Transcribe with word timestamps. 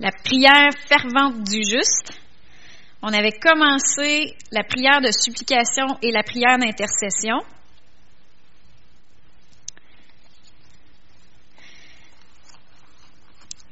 la 0.00 0.10
prière 0.10 0.70
fervente 0.88 1.44
du 1.44 1.62
juste. 1.62 2.12
On 3.02 3.12
avait 3.12 3.38
commencé 3.38 4.34
la 4.50 4.64
prière 4.64 5.00
de 5.00 5.10
supplication 5.10 5.98
et 6.02 6.10
la 6.10 6.22
prière 6.22 6.58
d'intercession. 6.58 7.40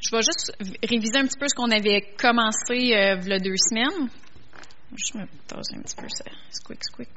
Je 0.00 0.10
vais 0.10 0.22
juste 0.22 0.52
réviser 0.82 1.16
un 1.16 1.26
petit 1.26 1.38
peu 1.38 1.48
ce 1.48 1.54
qu'on 1.54 1.70
avait 1.70 2.02
commencé 2.18 2.92
euh, 2.94 3.16
il 3.22 3.28
y 3.28 3.32
a 3.32 3.38
deux 3.38 3.56
semaines. 3.56 4.10
Je 4.94 5.18
me 5.18 5.26
pose 5.48 5.72
un 5.74 5.80
petit 5.80 5.96
peu 5.96 6.08
ça. 6.10 6.24
Squick, 6.50 6.84
squick. 6.84 7.08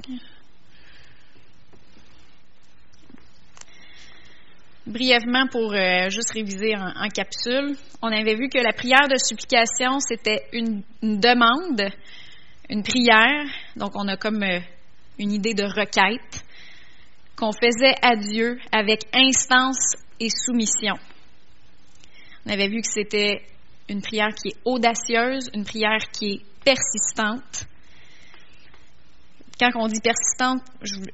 Brièvement, 4.86 5.48
pour 5.48 5.72
euh, 5.72 6.08
juste 6.10 6.30
réviser 6.32 6.76
en, 6.76 7.08
capsule, 7.08 7.76
on 8.02 8.12
avait 8.12 8.36
vu 8.36 8.48
que 8.48 8.58
la 8.58 8.72
prière 8.72 9.08
de 9.08 9.16
supplication, 9.16 9.98
c'était 9.98 10.46
une, 10.52 10.82
une, 11.02 11.18
demande, 11.18 11.90
une 12.70 12.84
prière. 12.84 13.46
Donc, 13.74 13.92
on 13.96 14.06
a 14.06 14.16
comme 14.16 14.44
euh, 14.44 14.60
une 15.18 15.32
idée 15.32 15.54
de 15.54 15.64
requête 15.64 16.44
qu'on 17.34 17.50
faisait 17.50 17.96
à 18.00 18.14
Dieu 18.14 18.60
avec 18.70 19.06
instance 19.12 19.96
et 20.20 20.28
soumission. 20.30 20.94
On 22.46 22.50
avait 22.52 22.68
vu 22.68 22.80
que 22.80 22.88
c'était 22.88 23.42
une 23.88 24.02
prière 24.02 24.34
qui 24.40 24.50
est 24.50 24.56
audacieuse, 24.64 25.50
une 25.52 25.64
prière 25.64 26.10
qui 26.12 26.34
est 26.34 26.42
persistante. 26.64 27.66
Quand 29.58 29.70
on 29.76 29.88
dit 29.88 30.00
persistante, 30.00 30.62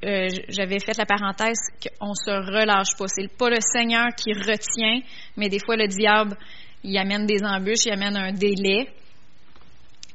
euh, 0.05 0.27
j'avais 0.49 0.81
fait 0.81 0.99
la 0.99 1.07
parenthèse 1.07 1.59
qu'on 1.81 2.15
se 2.15 2.31
relâche 2.31 2.97
pas. 2.99 3.07
C'est 3.07 3.29
pas 3.29 3.49
le 3.49 3.61
Seigneur 3.61 4.09
qui 4.17 4.33
retient, 4.33 5.01
mais 5.37 5.49
des 5.49 5.61
fois 5.61 5.77
le 5.77 5.87
diable, 5.87 6.37
il 6.83 6.99
amène 6.99 7.27
des 7.27 7.45
embûches, 7.45 7.87
il 7.87 7.93
amène 7.93 8.17
un 8.17 8.33
délai. 8.33 8.89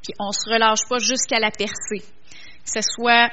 Puis 0.02 0.12
on 0.20 0.30
se 0.32 0.50
relâche 0.50 0.86
pas 0.88 0.98
jusqu'à 0.98 1.40
la 1.40 1.50
percée. 1.50 2.04
Que 2.64 2.70
ce 2.70 2.80
soit 2.82 3.30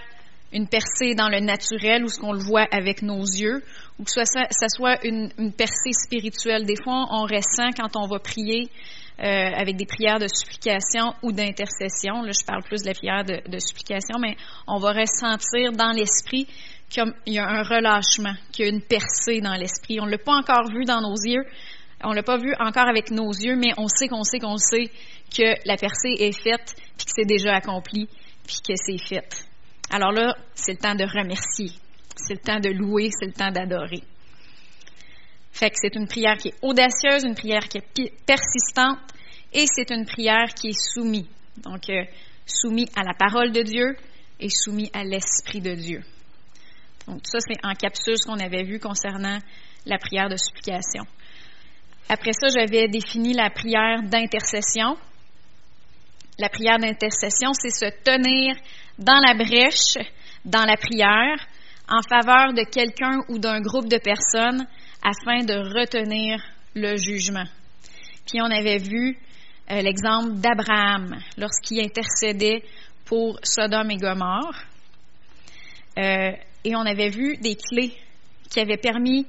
une 0.54 0.68
percée 0.68 1.14
dans 1.16 1.28
le 1.28 1.42
naturel 1.42 2.06
ou 2.06 2.08
ce 2.08 2.18
qu'on 2.18 2.32
le 2.32 2.40
voit 2.40 2.66
avec 2.72 3.02
nos 3.02 3.22
yeux, 3.22 3.62
ou 4.00 4.06
que 4.06 4.12
ce 4.12 4.24
soit, 4.24 4.48
soit 4.70 5.06
une, 5.06 5.30
percée 5.52 5.92
spirituelle. 5.92 6.66
Des 6.66 6.82
fois, 6.82 7.08
on 7.12 7.24
ressent 7.24 7.72
quand 7.76 7.98
on 7.98 8.08
va 8.08 8.20
prier 8.20 8.70
euh, 9.20 9.24
avec 9.24 9.78
des 9.78 9.86
prières 9.86 10.20
de 10.20 10.28
supplication 10.28 11.14
ou 11.24 11.32
d'intercession. 11.32 12.22
Là, 12.22 12.32
je 12.32 12.46
parle 12.46 12.64
plus 12.64 12.82
de 12.82 12.88
la 12.88 12.94
prière 12.94 13.24
de, 13.24 13.50
de 13.50 13.60
supplication, 13.60 14.20
mais 14.20 14.36
on 14.68 14.78
va 14.78 14.92
ressentir 14.92 15.72
dans 15.72 15.92
l'esprit 15.92 16.48
qu'il 16.90 17.14
y 17.28 17.40
a 17.40 17.48
un 17.48 17.64
relâchement, 17.64 18.34
qu'il 18.52 18.66
y 18.66 18.68
a 18.68 18.72
une 18.72 18.82
percée 18.82 19.42
dans 19.42 19.56
l'esprit. 19.56 20.00
On 20.00 20.06
ne 20.06 20.12
l'a 20.12 20.18
pas 20.18 20.36
encore 20.36 20.70
vu 20.70 20.84
dans 20.86 21.02
nos 21.02 21.16
yeux, 21.16 21.46
on 22.04 22.10
ne 22.10 22.16
l'a 22.16 22.24
pas 22.24 22.38
vu 22.38 22.54
encore 22.60 22.88
avec 22.88 23.10
nos 23.12 23.32
yeux, 23.32 23.56
mais 23.56 23.72
on 23.78 23.88
sait 23.88 24.08
qu'on 24.08 24.24
sait 24.24 24.40
qu'on 24.40 24.58
sait 24.58 24.92
que 25.36 25.56
la 25.66 25.78
percée 25.78 26.16
est 26.20 26.38
faite, 26.38 26.76
puis 26.98 27.06
que 27.06 27.12
c'est 27.16 27.26
déjà 27.26 27.56
accompli, 27.56 28.08
puis 28.46 28.58
que 28.68 28.74
c'est 28.76 28.98
fait. 28.98 29.48
Alors 29.92 30.12
là, 30.12 30.36
c'est 30.54 30.74
le 30.74 30.78
temps 30.78 30.96
de 30.96 31.04
remercier, 31.04 31.72
c'est 32.16 32.34
le 32.34 32.40
temps 32.40 32.60
de 32.60 32.70
louer, 32.70 33.10
c'est 33.12 33.28
le 33.28 33.34
temps 33.34 33.52
d'adorer. 33.52 34.04
Fait 35.56 35.70
que 35.70 35.78
c'est 35.82 35.96
une 35.96 36.06
prière 36.06 36.36
qui 36.36 36.50
est 36.50 36.56
audacieuse, 36.62 37.24
une 37.24 37.34
prière 37.34 37.70
qui 37.70 37.78
est 37.78 38.26
persistante, 38.26 39.00
et 39.54 39.64
c'est 39.74 39.90
une 39.90 40.06
prière 40.06 40.54
qui 40.54 40.68
est 40.68 40.94
soumise. 40.94 41.28
Donc, 41.64 41.90
euh, 41.90 42.04
soumise 42.46 42.90
à 42.94 43.04
la 43.04 43.14
parole 43.14 43.54
de 43.54 43.62
Dieu 43.62 43.96
et 44.38 44.50
soumise 44.50 44.90
à 44.92 45.06
l'Esprit 45.06 45.62
de 45.62 45.74
Dieu. 45.74 46.02
Donc, 47.08 47.22
ça, 47.24 47.38
c'est 47.40 47.58
en 47.64 47.74
capsule 47.74 48.18
ce 48.18 48.28
qu'on 48.28 48.38
avait 48.38 48.64
vu 48.64 48.82
concernant 48.82 49.40
la 49.86 49.98
prière 49.98 50.28
de 50.28 50.36
supplication. 50.36 51.04
Après 52.10 52.34
ça, 52.34 52.50
j'avais 52.50 52.90
défini 52.90 53.32
la 53.32 53.50
prière 53.50 54.04
d'intercession. 54.04 54.98
La 56.38 56.50
prière 56.50 56.80
d'intercession, 56.80 57.54
c'est 57.54 57.70
se 57.70 57.90
tenir 58.04 58.58
dans 59.00 59.22
la 59.26 59.34
brèche, 59.36 60.06
dans 60.44 60.66
la 60.66 60.76
prière, 60.76 61.38
en 61.88 62.02
faveur 62.02 62.52
de 62.52 62.70
quelqu'un 62.70 63.22
ou 63.30 63.40
d'un 63.40 63.62
groupe 63.62 63.88
de 63.88 64.00
personnes 64.00 64.68
afin 65.06 65.44
de 65.46 65.54
retenir 65.54 66.42
le 66.74 66.98
jugement. 66.98 67.46
Puis 68.26 68.42
on 68.42 68.50
avait 68.50 68.80
vu 68.80 69.16
euh, 69.70 69.82
l'exemple 69.82 70.34
d'Abraham 70.40 71.20
lorsqu'il 71.38 71.80
intercédait 71.80 72.64
pour 73.06 73.40
Sodome 73.44 73.92
et 73.92 73.98
Gomorre. 73.98 74.56
Euh, 76.00 76.32
et 76.64 76.76
on 76.76 76.82
avait 76.82 77.10
vu 77.10 77.38
des 77.38 77.56
clés 77.56 77.94
qui 78.50 78.60
avaient 78.60 78.78
permis 78.78 79.28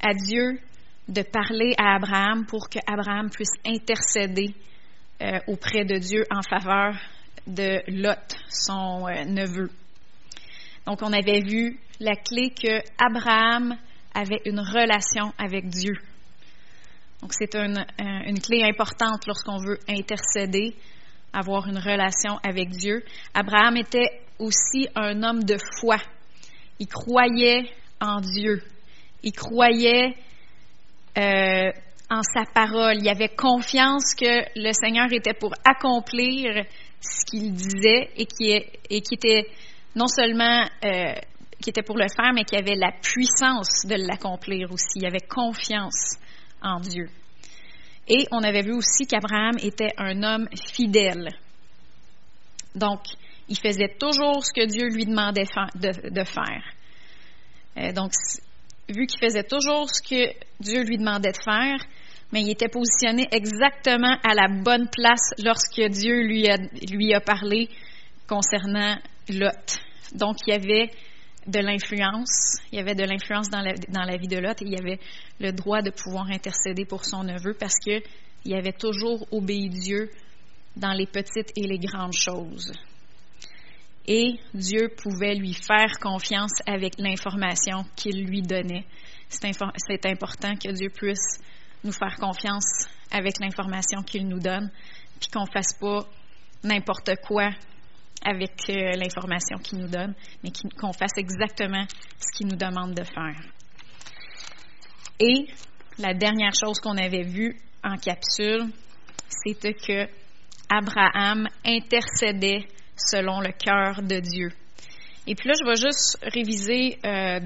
à 0.00 0.14
Dieu 0.14 0.58
de 1.06 1.20
parler 1.20 1.74
à 1.76 1.96
Abraham 1.96 2.46
pour 2.46 2.70
qu'Abraham 2.70 3.28
puisse 3.28 3.52
intercéder 3.66 4.54
euh, 5.20 5.38
auprès 5.48 5.84
de 5.84 5.98
Dieu 5.98 6.24
en 6.30 6.40
faveur 6.40 6.94
de 7.46 7.82
Lot, 7.88 8.36
son 8.48 9.06
neveu. 9.26 9.68
Donc, 10.86 11.02
on 11.02 11.12
avait 11.12 11.40
vu 11.40 11.78
la 12.00 12.16
clé 12.16 12.50
que 12.50 12.80
Abraham 12.98 13.76
avait 14.14 14.40
une 14.44 14.60
relation 14.60 15.32
avec 15.38 15.68
Dieu. 15.68 15.94
Donc, 17.20 17.32
c'est 17.32 17.54
une, 17.54 17.78
euh, 17.78 18.28
une, 18.28 18.40
clé 18.40 18.62
importante 18.62 19.26
lorsqu'on 19.26 19.58
veut 19.58 19.78
intercéder, 19.88 20.74
avoir 21.32 21.66
une 21.68 21.78
relation 21.78 22.38
avec 22.42 22.70
Dieu. 22.70 23.02
Abraham 23.32 23.76
était 23.76 24.20
aussi 24.38 24.88
un 24.94 25.22
homme 25.22 25.44
de 25.44 25.56
foi. 25.80 25.96
Il 26.78 26.86
croyait 26.86 27.70
en 28.00 28.20
Dieu. 28.20 28.62
Il 29.22 29.32
croyait 29.32 30.14
euh, 31.16 31.70
en 32.10 32.22
sa 32.22 32.44
parole. 32.52 32.96
Il 33.00 33.08
avait 33.08 33.28
confiance 33.28 34.14
que 34.14 34.44
le 34.56 34.72
Seigneur 34.72 35.12
était 35.12 35.34
pour 35.34 35.54
accomplir 35.64 36.64
ce 37.00 37.24
qu'il 37.26 37.52
disait 37.52 38.10
et 38.16 38.26
qui, 38.26 39.14
était 39.14 39.46
non 39.94 40.08
seulement 40.08 40.66
euh, 40.84 41.14
qui 41.62 41.70
était 41.70 41.82
pour 41.82 41.96
le 41.96 42.06
faire, 42.08 42.32
mais 42.34 42.44
qui 42.44 42.56
avait 42.56 42.74
la 42.74 42.92
puissance 42.92 43.86
de 43.86 43.94
l'accomplir 43.94 44.70
aussi. 44.72 44.98
Il 44.98 45.06
avait 45.06 45.26
confiance 45.26 46.16
en 46.62 46.80
Dieu. 46.80 47.08
Et 48.08 48.26
on 48.32 48.42
avait 48.42 48.62
vu 48.62 48.72
aussi 48.72 49.06
qu'Abraham 49.06 49.56
était 49.62 49.92
un 49.96 50.22
homme 50.22 50.48
fidèle. 50.72 51.30
Donc, 52.74 53.00
il 53.48 53.58
faisait 53.58 53.94
toujours 53.98 54.44
ce 54.44 54.52
que 54.52 54.66
Dieu 54.66 54.88
lui 54.88 55.06
demandait 55.06 55.46
de, 55.74 56.24
faire. 56.24 56.64
Euh, 57.78 57.92
donc, 57.92 58.12
vu 58.88 59.06
qu'il 59.06 59.20
faisait 59.20 59.44
toujours 59.44 59.88
ce 59.88 60.02
que 60.02 60.32
Dieu 60.60 60.82
lui 60.82 60.98
demandait 60.98 61.32
de 61.32 61.42
faire, 61.42 61.78
mais 62.32 62.42
il 62.42 62.50
était 62.50 62.68
positionné 62.68 63.28
exactement 63.30 64.16
à 64.22 64.34
la 64.34 64.48
bonne 64.48 64.88
place 64.88 65.30
lorsque 65.42 65.80
Dieu 65.80 66.26
lui 66.26 66.48
a, 66.48 66.56
lui 66.90 67.14
a 67.14 67.20
parlé 67.20 67.68
concernant 68.26 68.96
Lot. 69.28 69.78
Donc, 70.14 70.36
il 70.46 70.50
y 70.50 70.54
avait 70.54 70.90
de 71.46 71.58
l'influence, 71.60 72.58
il 72.72 72.78
y 72.78 72.80
avait 72.80 72.94
de 72.94 73.04
l'influence 73.04 73.48
dans 73.50 73.60
la, 73.60 73.74
dans 73.88 74.04
la 74.04 74.16
vie 74.16 74.28
de 74.28 74.38
Lot 74.38 74.60
et 74.62 74.64
il 74.64 74.72
y 74.72 74.78
avait 74.78 74.98
le 75.40 75.52
droit 75.52 75.82
de 75.82 75.90
pouvoir 75.90 76.26
intercéder 76.30 76.84
pour 76.84 77.04
son 77.04 77.24
neveu 77.24 77.54
parce 77.58 77.76
qu'il 77.78 78.54
avait 78.54 78.72
toujours 78.72 79.26
obéi 79.30 79.68
Dieu 79.68 80.10
dans 80.76 80.92
les 80.92 81.06
petites 81.06 81.52
et 81.56 81.66
les 81.66 81.78
grandes 81.78 82.14
choses. 82.14 82.72
Et 84.06 84.38
Dieu 84.52 84.88
pouvait 84.96 85.34
lui 85.34 85.54
faire 85.54 85.98
confiance 85.98 86.52
avec 86.66 86.98
l'information 86.98 87.84
qu'il 87.96 88.26
lui 88.26 88.42
donnait. 88.42 88.84
C'est 89.28 90.06
important 90.06 90.54
que 90.56 90.72
Dieu 90.72 90.90
puisse 90.90 91.40
nous 91.84 91.92
faire 91.92 92.16
confiance 92.16 92.86
avec 93.10 93.38
l'information 93.40 94.02
qu'il 94.02 94.28
nous 94.28 94.40
donne, 94.40 94.70
puis 95.20 95.30
qu'on 95.30 95.44
ne 95.44 95.50
fasse 95.50 95.74
pas 95.80 96.06
n'importe 96.62 97.10
quoi 97.26 97.50
avec 98.24 98.52
euh, 98.70 98.92
l'information 98.96 99.58
qu'il 99.58 99.78
nous 99.78 99.88
donne, 99.88 100.14
mais 100.42 100.50
qu'on 100.78 100.92
fasse 100.92 101.16
exactement 101.16 101.84
ce 102.18 102.36
qu'il 102.36 102.46
nous 102.46 102.56
demande 102.56 102.94
de 102.94 103.04
faire. 103.04 103.40
Et 105.20 105.46
la 105.98 106.14
dernière 106.14 106.52
chose 106.52 106.78
qu'on 106.80 106.96
avait 106.96 107.22
vue 107.22 107.56
en 107.82 107.96
capsule, 107.96 108.64
c'était 109.28 109.74
que 109.74 110.08
Abraham 110.68 111.46
intercédait 111.64 112.66
selon 112.96 113.40
le 113.40 113.52
cœur 113.52 114.02
de 114.02 114.20
Dieu. 114.20 114.50
Et 115.26 115.34
puis 115.34 115.48
là, 115.48 115.54
je 115.60 115.66
vais 115.66 115.76
juste 115.76 116.18
réviser 116.22 116.98
euh, 117.04 117.40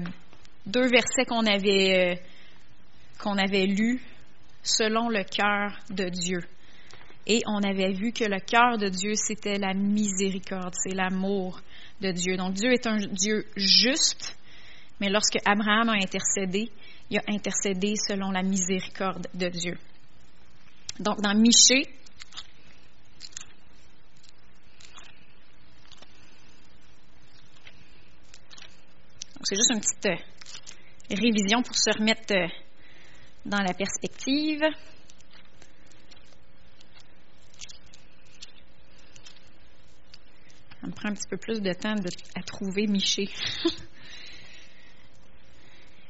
deux 0.65 0.87
versets 0.87 1.25
qu'on 1.27 1.45
avait, 1.45 2.11
euh, 2.11 2.15
qu'on 3.21 3.37
avait 3.37 3.65
lus 3.65 4.01
selon 4.63 5.09
le 5.09 5.23
cœur 5.23 5.77
de 5.89 6.09
Dieu. 6.09 6.39
Et 7.31 7.43
on 7.45 7.61
avait 7.61 7.91
vu 7.93 8.11
que 8.11 8.23
le 8.23 8.39
cœur 8.39 8.79
de 8.79 8.89
Dieu, 8.89 9.13
c'était 9.13 9.59
la 9.59 9.75
miséricorde, 9.75 10.73
c'est 10.73 10.95
l'amour 10.95 11.61
de 12.01 12.11
Dieu. 12.11 12.35
Donc 12.37 12.55
Dieu 12.55 12.73
est 12.73 12.87
un 12.87 12.97
Dieu 12.97 13.45
juste, 13.55 14.35
mais 14.99 15.09
lorsque 15.09 15.37
Abraham 15.45 15.89
a 15.89 15.93
intercédé, 15.93 16.71
il 17.11 17.19
a 17.19 17.21
intercédé 17.27 17.93
selon 17.95 18.31
la 18.31 18.41
miséricorde 18.41 19.27
de 19.35 19.47
Dieu. 19.47 19.77
Donc 20.99 21.21
dans 21.21 21.35
Michée, 21.35 21.87
c'est 29.43 29.55
juste 29.55 29.71
une 29.71 29.81
petite 29.81 30.05
euh, 30.07 31.15
révision 31.15 31.61
pour 31.61 31.75
se 31.75 31.95
remettre 31.95 32.33
euh, 32.33 32.47
dans 33.45 33.61
la 33.61 33.73
perspective. 33.75 34.63
Me 40.89 40.95
prend 40.95 41.09
un 41.09 41.13
petit 41.13 41.27
peu 41.29 41.37
plus 41.37 41.61
de 41.61 41.73
temps 41.73 41.95
à 42.35 42.41
trouver 42.41 42.87
Miché. 42.87 43.29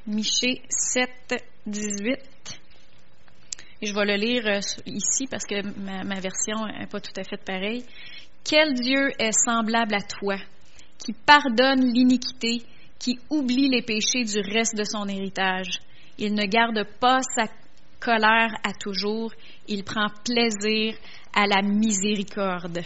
Miché 0.08 0.62
7, 0.70 1.10
18. 1.68 2.18
Et 3.82 3.86
je 3.86 3.94
vais 3.94 4.06
le 4.06 4.16
lire 4.16 4.48
euh, 4.48 4.60
ici 4.86 5.28
parce 5.30 5.46
que 5.46 5.62
ma, 5.80 6.04
ma 6.04 6.20
version 6.20 6.66
n'est 6.66 6.88
pas 6.88 7.00
tout 7.00 7.14
à 7.18 7.24
fait 7.24 7.38
pareille. 7.38 7.86
Quel 8.44 8.74
Dieu 8.74 9.12
est 9.20 9.32
semblable 9.46 9.94
à 9.94 10.02
toi, 10.02 10.38
qui 10.98 11.14
pardonne 11.14 11.94
l'iniquité, 11.94 12.66
qui 12.98 13.20
oublie 13.30 13.70
les 13.70 13.82
péchés 13.82 14.24
du 14.24 14.40
reste 14.40 14.76
de 14.76 14.84
son 14.84 15.08
héritage? 15.08 15.80
Il 16.18 16.34
ne 16.34 16.46
garde 16.46 16.84
pas 17.00 17.20
sa 17.22 17.48
colère 18.00 18.52
à 18.64 18.74
toujours, 18.74 19.32
il 19.68 19.84
prend 19.84 20.08
plaisir 20.24 20.96
à 21.34 21.48
la 21.48 21.62
miséricorde. 21.62 22.82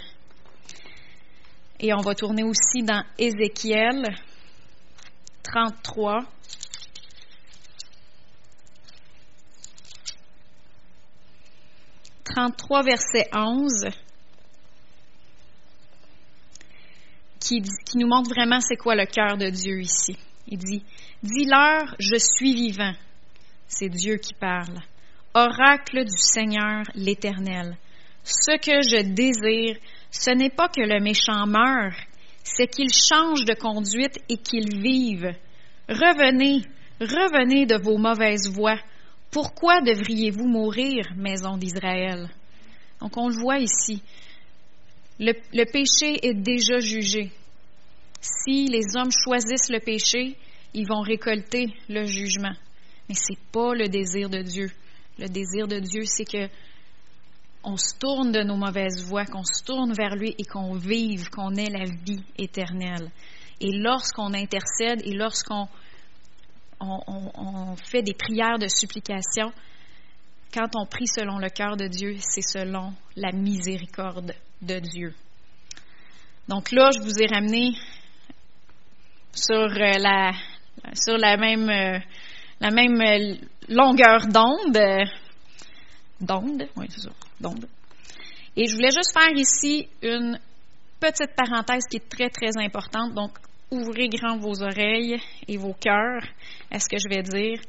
Et 1.85 1.93
on 1.93 1.99
va 1.99 2.15
tourner 2.15 2.43
aussi 2.43 2.81
dans 2.81 3.03
Ézéchiel 3.17 4.15
33. 5.43 6.21
«33, 12.23 12.83
verset 12.83 13.29
11. 13.33 13.89
qui, 17.41 17.61
nous 17.95 18.07
montre 18.07 18.29
vraiment 18.29 18.61
c'est 18.61 18.77
quoi 18.77 18.95
le 18.95 19.05
cœur 19.05 19.35
de 19.37 19.49
Dieu 19.49 19.81
ici. 19.81 20.17
Il 20.47 20.59
dit, 20.59 20.85
Dis-leur, 21.21 21.93
je 21.99 22.15
suis 22.15 22.53
vivant. 22.53 22.93
C'est 23.67 23.89
Dieu 23.89 24.15
qui 24.15 24.33
parle. 24.33 24.79
Oracle 25.33 26.05
du 26.05 26.17
Seigneur 26.17 26.83
l'Éternel. 26.95 27.75
Ce 28.23 28.55
que 28.57 28.81
je 28.87 29.01
désire, 29.03 29.75
ce 30.13 30.29
n'est 30.29 30.51
pas 30.51 30.69
que 30.69 30.81
le 30.81 31.01
méchant 31.01 31.47
meure, 31.47 31.95
c'est 32.43 32.67
qu'il 32.67 32.93
change 32.93 33.45
de 33.45 33.55
conduite 33.55 34.19
et 34.29 34.37
qu'il 34.37 34.79
vive. 34.79 35.33
Revenez, 35.89 36.61
revenez 37.01 37.65
de 37.65 37.81
vos 37.81 37.97
mauvaises 37.97 38.47
voies. 38.47 38.79
Pourquoi 39.31 39.81
devriez-vous 39.81 40.47
mourir, 40.47 41.11
maison 41.17 41.57
d'Israël? 41.57 42.29
Donc 43.01 43.17
on 43.17 43.27
le 43.27 43.35
voit 43.35 43.57
ici. 43.57 44.03
Le, 45.19 45.33
péché 45.65 46.19
est 46.21 46.35
déjà 46.35 46.77
jugé. 46.77 47.31
Si 48.21 48.67
les 48.67 48.95
hommes 48.95 49.11
choisissent 49.11 49.69
le 49.69 49.79
péché, 49.79 50.35
ils 50.75 50.87
vont 50.87 51.01
récolter 51.01 51.73
le 51.89 52.05
jugement. 52.05 52.53
Mais 53.09 53.15
ce 53.15 53.33
n'est 53.33 53.39
pas 53.51 53.73
le 53.73 53.87
désir 53.87 54.29
de 54.29 54.43
Dieu. 54.43 54.71
Le 55.17 55.27
désir 55.27 55.67
de 55.67 55.79
Dieu, 55.79 56.03
c'est 56.05 56.25
que 56.25 56.47
on 57.63 57.77
se 57.77 57.97
tourne 57.97 58.31
de 58.31 58.43
nos 58.43 58.57
mauvaises 58.57 59.03
voies, 59.05 59.25
qu'on 59.25 59.43
se 59.43 59.63
tourne 59.63 59.93
vers 59.93 60.15
lui 60.15 60.35
et 60.37 60.43
qu'on 60.43 60.73
vive, 60.73 61.29
qu'on 61.29 61.55
ait 61.55 61.69
la 61.69 61.85
vie 61.85 62.23
éternelle. 62.37 63.09
Et 63.61 63.71
lorsqu'on 63.71 64.33
intercède 64.33 65.01
et 65.05 65.13
lorsqu'on 65.13 65.67
on, 66.81 67.75
fait 67.89 68.01
des 68.01 68.13
prières 68.13 68.59
de 68.59 68.67
supplication, 68.67 69.53
quand 70.53 70.75
on 70.75 70.85
prie 70.85 71.07
selon 71.07 71.37
le 71.37 71.49
cœur 71.49 71.77
de 71.77 71.87
Dieu, 71.87 72.17
c'est 72.19 72.41
selon 72.41 72.93
la 73.15 73.31
miséricorde 73.31 74.33
de 74.61 74.79
Dieu. 74.79 75.13
Donc 76.49 76.71
là, 76.71 76.91
je 76.91 76.99
vous 76.99 77.21
ai 77.21 77.27
ramené 77.27 77.71
sur 79.31 79.55
euh, 79.55 79.97
la, 79.97 80.31
sur 80.93 81.17
la 81.17 81.37
même, 81.37 81.69
euh, 81.69 81.99
la 82.59 82.69
même 82.69 83.37
longueur 83.69 84.27
d'onde. 84.27 85.07
D'onde, 86.23 86.69
oui, 86.77 86.85
c'est 86.89 87.01
ça, 87.01 87.09
d'onde. 87.41 87.67
Et 88.55 88.65
je 88.67 88.75
voulais 88.75 88.91
juste 88.91 89.11
faire 89.11 89.33
ici 89.35 89.89
une 90.01 90.39
petite 91.01 91.35
parenthèse 91.35 91.83
qui 91.89 91.97
est 91.97 92.09
très, 92.09 92.29
très 92.29 92.57
importante. 92.57 93.13
Donc, 93.13 93.31
ouvrez 93.71 94.07
grand 94.07 94.37
vos 94.37 94.63
oreilles 94.63 95.19
et 95.49 95.57
vos 95.57 95.73
cœurs 95.73 96.23
à 96.71 96.79
ce 96.79 96.87
que 96.87 96.97
je 96.97 97.09
vais 97.09 97.23
dire. 97.23 97.59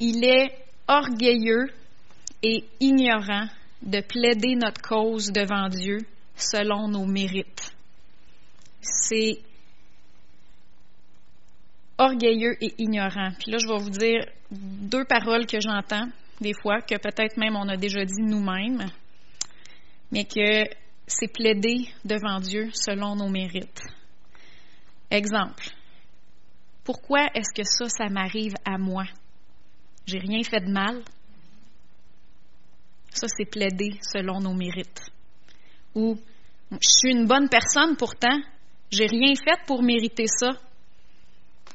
Il 0.00 0.22
est 0.22 0.54
orgueilleux 0.86 1.70
et 2.42 2.64
ignorant 2.78 3.46
de 3.80 4.00
plaider 4.02 4.54
notre 4.54 4.82
cause 4.82 5.32
devant 5.32 5.68
Dieu 5.68 5.98
selon 6.36 6.88
nos 6.88 7.06
mérites. 7.06 7.74
C'est 8.82 9.38
orgueilleux 11.96 12.56
et 12.60 12.74
ignorant. 12.78 13.30
Puis 13.38 13.50
là, 13.50 13.58
je 13.58 13.66
vais 13.66 13.78
vous 13.78 13.90
dire 13.90 14.26
deux 14.50 15.04
paroles 15.04 15.46
que 15.46 15.58
j'entends 15.58 16.08
des 16.40 16.52
fois, 16.62 16.80
que 16.80 16.96
peut-être 16.96 17.36
même 17.36 17.56
on 17.56 17.68
a 17.68 17.76
déjà 17.76 18.04
dit 18.04 18.22
nous-mêmes, 18.22 18.90
mais 20.10 20.24
que 20.24 20.64
c'est 21.06 21.32
plaider 21.32 21.88
devant 22.04 22.40
Dieu 22.40 22.70
selon 22.72 23.16
nos 23.16 23.28
mérites. 23.28 23.82
Exemple. 25.10 25.64
Pourquoi 26.84 27.26
est-ce 27.34 27.52
que 27.54 27.64
ça, 27.64 27.88
ça 27.88 28.08
m'arrive 28.08 28.54
à 28.64 28.78
moi? 28.78 29.04
J'ai 30.06 30.18
rien 30.18 30.42
fait 30.42 30.60
de 30.60 30.70
mal. 30.70 31.02
Ça, 33.10 33.26
c'est 33.28 33.44
plaider 33.44 33.98
selon 34.00 34.40
nos 34.40 34.54
mérites. 34.54 35.02
Ou 35.94 36.18
je 36.70 36.88
suis 36.88 37.10
une 37.10 37.26
bonne 37.26 37.48
personne 37.48 37.96
pourtant, 37.96 38.38
j'ai 38.90 39.06
rien 39.06 39.34
fait 39.34 39.60
pour 39.66 39.82
mériter 39.82 40.26
ça. 40.26 40.52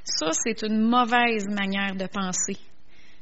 Ça, 0.04 0.32
c'est 0.32 0.64
une 0.64 0.82
mauvaise 0.82 1.48
manière 1.48 1.96
de 1.96 2.08
penser. 2.08 2.58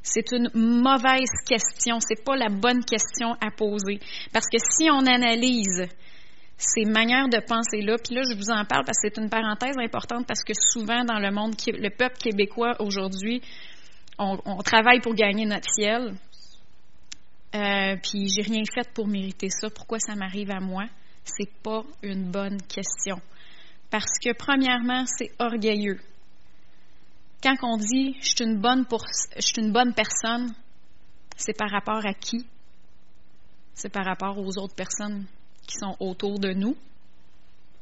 C'est 0.03 0.31
une 0.31 0.49
mauvaise 0.53 1.29
question. 1.45 1.99
C'est 1.99 2.23
pas 2.23 2.35
la 2.35 2.49
bonne 2.49 2.83
question 2.83 3.33
à 3.39 3.51
poser. 3.51 3.99
Parce 4.33 4.47
que 4.47 4.57
si 4.57 4.89
on 4.89 5.05
analyse 5.05 5.87
ces 6.57 6.85
manières 6.85 7.27
de 7.27 7.39
penser-là, 7.39 7.97
puis 8.03 8.15
là, 8.15 8.21
je 8.23 8.35
vous 8.35 8.51
en 8.51 8.65
parle 8.65 8.85
parce 8.85 8.99
que 9.01 9.09
c'est 9.09 9.17
une 9.17 9.29
parenthèse 9.29 9.77
importante 9.77 10.27
parce 10.27 10.43
que 10.43 10.53
souvent 10.53 11.03
dans 11.03 11.19
le 11.19 11.31
monde, 11.31 11.55
le 11.67 11.89
peuple 11.89 12.17
québécois 12.17 12.75
aujourd'hui, 12.79 13.41
on, 14.19 14.57
travaille 14.57 15.01
pour 15.01 15.15
gagner 15.15 15.45
notre 15.45 15.69
ciel. 15.73 16.13
Euh, 17.53 17.95
puis 18.01 18.27
j'ai 18.29 18.43
rien 18.43 18.61
fait 18.73 18.87
pour 18.93 19.07
mériter 19.07 19.49
ça. 19.49 19.69
Pourquoi 19.69 19.99
ça 19.99 20.15
m'arrive 20.15 20.51
à 20.51 20.59
moi? 20.59 20.85
C'est 21.23 21.51
pas 21.63 21.83
une 22.03 22.31
bonne 22.31 22.61
question. 22.61 23.19
Parce 23.89 24.19
que 24.23 24.33
premièrement, 24.33 25.05
c'est 25.05 25.31
orgueilleux. 25.39 25.99
Quand 27.41 27.55
on 27.63 27.77
dit 27.77 28.15
je 28.21 28.29
suis 28.29 28.43
une 28.43 28.59
bonne, 28.59 28.85
je 29.35 29.41
suis 29.41 29.61
une 29.61 29.71
bonne 29.71 29.93
personne, 29.93 30.53
c'est 31.35 31.57
par 31.57 31.71
rapport 31.71 32.05
à 32.05 32.13
qui? 32.13 32.45
C'est 33.73 33.89
par 33.89 34.05
rapport 34.05 34.37
aux 34.37 34.57
autres 34.59 34.75
personnes 34.75 35.25
qui 35.65 35.77
sont 35.77 35.95
autour 35.99 36.39
de 36.39 36.53
nous. 36.53 36.77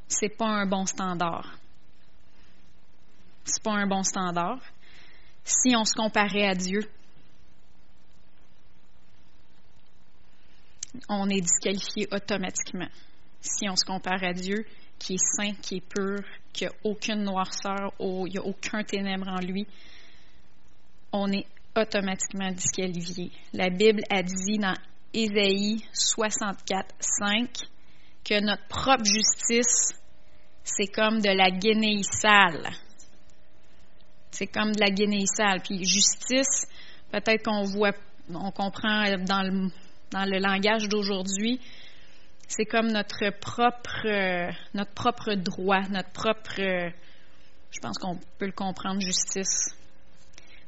C'est 0.08 0.30
pas 0.30 0.48
un 0.48 0.66
bon 0.66 0.86
standard. 0.86 1.58
C'est 3.44 3.62
pas 3.62 3.74
un 3.74 3.88
bon 3.88 4.04
standard. 4.04 4.60
Si 5.44 5.76
on 5.76 5.84
se 5.84 5.94
comparait 5.94 6.48
à 6.48 6.56
Dieu, 6.56 6.90
on 11.10 11.30
est 11.30 11.42
disqualifié 11.42 12.08
automatiquement. 12.12 12.90
Si 13.42 13.68
on 13.70 13.76
se 13.76 13.86
compare 13.86 14.24
à 14.24 14.34
Dieu, 14.34 14.66
qui 14.98 15.16
est 15.16 15.36
saint, 15.36 15.54
qui 15.62 15.78
est 15.78 15.82
pur, 15.82 16.24
qui 16.54 16.66
n'a 16.66 16.72
aucune 16.84 17.24
noirceur, 17.24 17.94
il 18.00 18.32
n'y 18.32 18.38
a 18.38 18.44
aucun 18.46 18.84
ténèbre 18.84 19.28
en 19.28 19.40
lui, 19.40 19.66
on 21.12 21.32
est 21.32 21.46
automatiquement 21.76 22.52
disqualifié. 22.52 23.32
La 23.54 23.70
Bible 23.70 24.02
a 24.10 24.24
dit 24.24 24.58
dans 24.58 24.76
Ésaïe 25.14 25.84
64, 25.94 26.96
5 27.00 27.50
que 28.24 28.42
notre 28.42 28.68
propre 28.68 29.06
justice, 29.06 29.94
c'est 30.64 30.88
comme 30.88 31.22
de 31.22 31.30
la 31.30 31.50
guenille 31.50 32.04
sale. 32.04 32.70
C'est 34.32 34.48
comme 34.48 34.72
de 34.74 34.80
la 34.80 34.90
guenille 34.92 35.28
sale. 35.28 35.62
Puis 35.64 35.84
justice, 35.84 36.68
peut-être 37.12 37.44
qu'on 37.44 37.64
voit, 37.64 37.94
on 38.30 38.52
comprend 38.52 39.06
dans 39.26 39.42
le 39.42 39.72
dans 40.12 40.26
le 40.26 40.40
langage 40.40 40.88
d'aujourd'hui, 40.88 41.60
c'est 42.50 42.66
comme 42.66 42.88
notre 42.88 43.30
propre, 43.40 44.06
euh, 44.06 44.52
notre 44.74 44.92
propre 44.92 45.36
droit, 45.36 45.82
notre 45.90 46.10
propre, 46.10 46.60
euh, 46.60 46.90
je 47.72 47.80
pense 47.80 47.98
qu'on 48.00 48.18
peut 48.40 48.48
le 48.48 48.52
comprendre, 48.52 49.00
justice. 49.00 49.76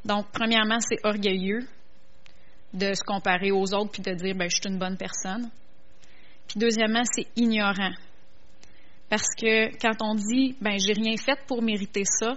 Donc, 0.05 0.27
premièrement, 0.31 0.79
c'est 0.79 1.03
orgueilleux 1.03 1.67
de 2.73 2.93
se 2.93 3.03
comparer 3.03 3.51
aux 3.51 3.73
autres 3.73 3.91
puis 3.91 4.03
de 4.03 4.13
dire, 4.13 4.35
ben, 4.35 4.49
je 4.49 4.55
suis 4.55 4.69
une 4.69 4.77
bonne 4.79 4.95
personne. 4.95 5.49
Puis 6.47 6.59
deuxièmement, 6.59 7.03
c'est 7.03 7.27
ignorant. 7.35 7.93
Parce 9.09 9.27
que 9.35 9.75
quand 9.79 10.01
on 10.01 10.15
dit, 10.15 10.55
ben, 10.61 10.77
j'ai 10.79 10.93
rien 10.93 11.17
fait 11.17 11.39
pour 11.47 11.61
mériter 11.61 12.03
ça, 12.05 12.35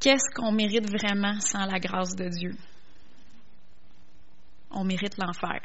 qu'est-ce 0.00 0.34
qu'on 0.34 0.52
mérite 0.52 0.90
vraiment 0.90 1.38
sans 1.40 1.64
la 1.64 1.78
grâce 1.78 2.14
de 2.16 2.28
Dieu? 2.28 2.56
on 4.74 4.84
mérite 4.84 5.16
l'enfer. 5.18 5.60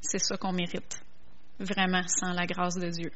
C'est 0.00 0.18
ça 0.18 0.36
qu'on 0.36 0.52
mérite, 0.52 1.00
vraiment, 1.58 2.02
sans 2.06 2.32
la 2.32 2.46
grâce 2.46 2.76
de 2.76 2.88
Dieu. 2.88 3.10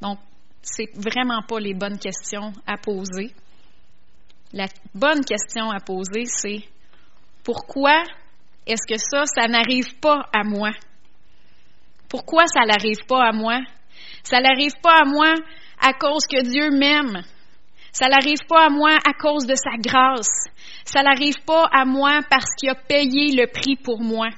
Donc, 0.00 0.18
c'est 0.62 0.90
vraiment 0.94 1.42
pas 1.42 1.60
les 1.60 1.74
bonnes 1.74 1.98
questions 1.98 2.52
à 2.66 2.76
poser. 2.76 3.32
La 4.52 4.66
bonne 4.94 5.24
question 5.24 5.70
à 5.70 5.80
poser, 5.80 6.24
c'est 6.26 6.62
pourquoi 7.44 8.02
est-ce 8.66 8.82
que 8.92 8.98
ça, 8.98 9.24
ça 9.26 9.46
n'arrive 9.46 9.98
pas 10.00 10.28
à 10.32 10.42
moi? 10.42 10.72
Pourquoi 12.08 12.46
ça 12.46 12.66
n'arrive 12.66 13.04
pas 13.08 13.28
à 13.28 13.32
moi? 13.32 13.60
Ça 14.24 14.40
n'arrive 14.40 14.74
pas 14.82 15.02
à 15.02 15.04
moi 15.04 15.32
à 15.80 15.92
cause 15.92 16.26
que 16.26 16.42
Dieu 16.42 16.70
m'aime. 16.70 17.22
Ça 17.92 18.08
n'arrive 18.08 18.44
pas 18.48 18.66
à 18.66 18.68
moi 18.68 18.90
à 18.90 19.12
cause 19.12 19.46
de 19.46 19.54
sa 19.54 19.76
grâce. 19.78 20.48
Ça 20.84 21.02
n'arrive 21.02 21.40
pas 21.46 21.68
à 21.72 21.84
moi 21.84 22.20
parce 22.28 22.54
qu'il 22.58 22.68
a 22.68 22.74
payé 22.74 23.34
le 23.34 23.46
prix 23.46 23.76
pour 23.76 24.00
moi. 24.02 24.28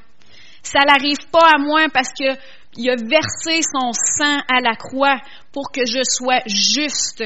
Ça 0.70 0.80
n'arrive 0.80 1.30
pas 1.32 1.48
à 1.54 1.58
moi 1.58 1.86
parce 1.90 2.12
qu'il 2.12 2.90
a 2.90 2.96
versé 2.96 3.62
son 3.62 3.92
sang 3.94 4.38
à 4.48 4.60
la 4.60 4.76
croix 4.76 5.18
pour 5.50 5.72
que 5.72 5.86
je 5.86 6.02
sois 6.02 6.42
juste, 6.46 7.24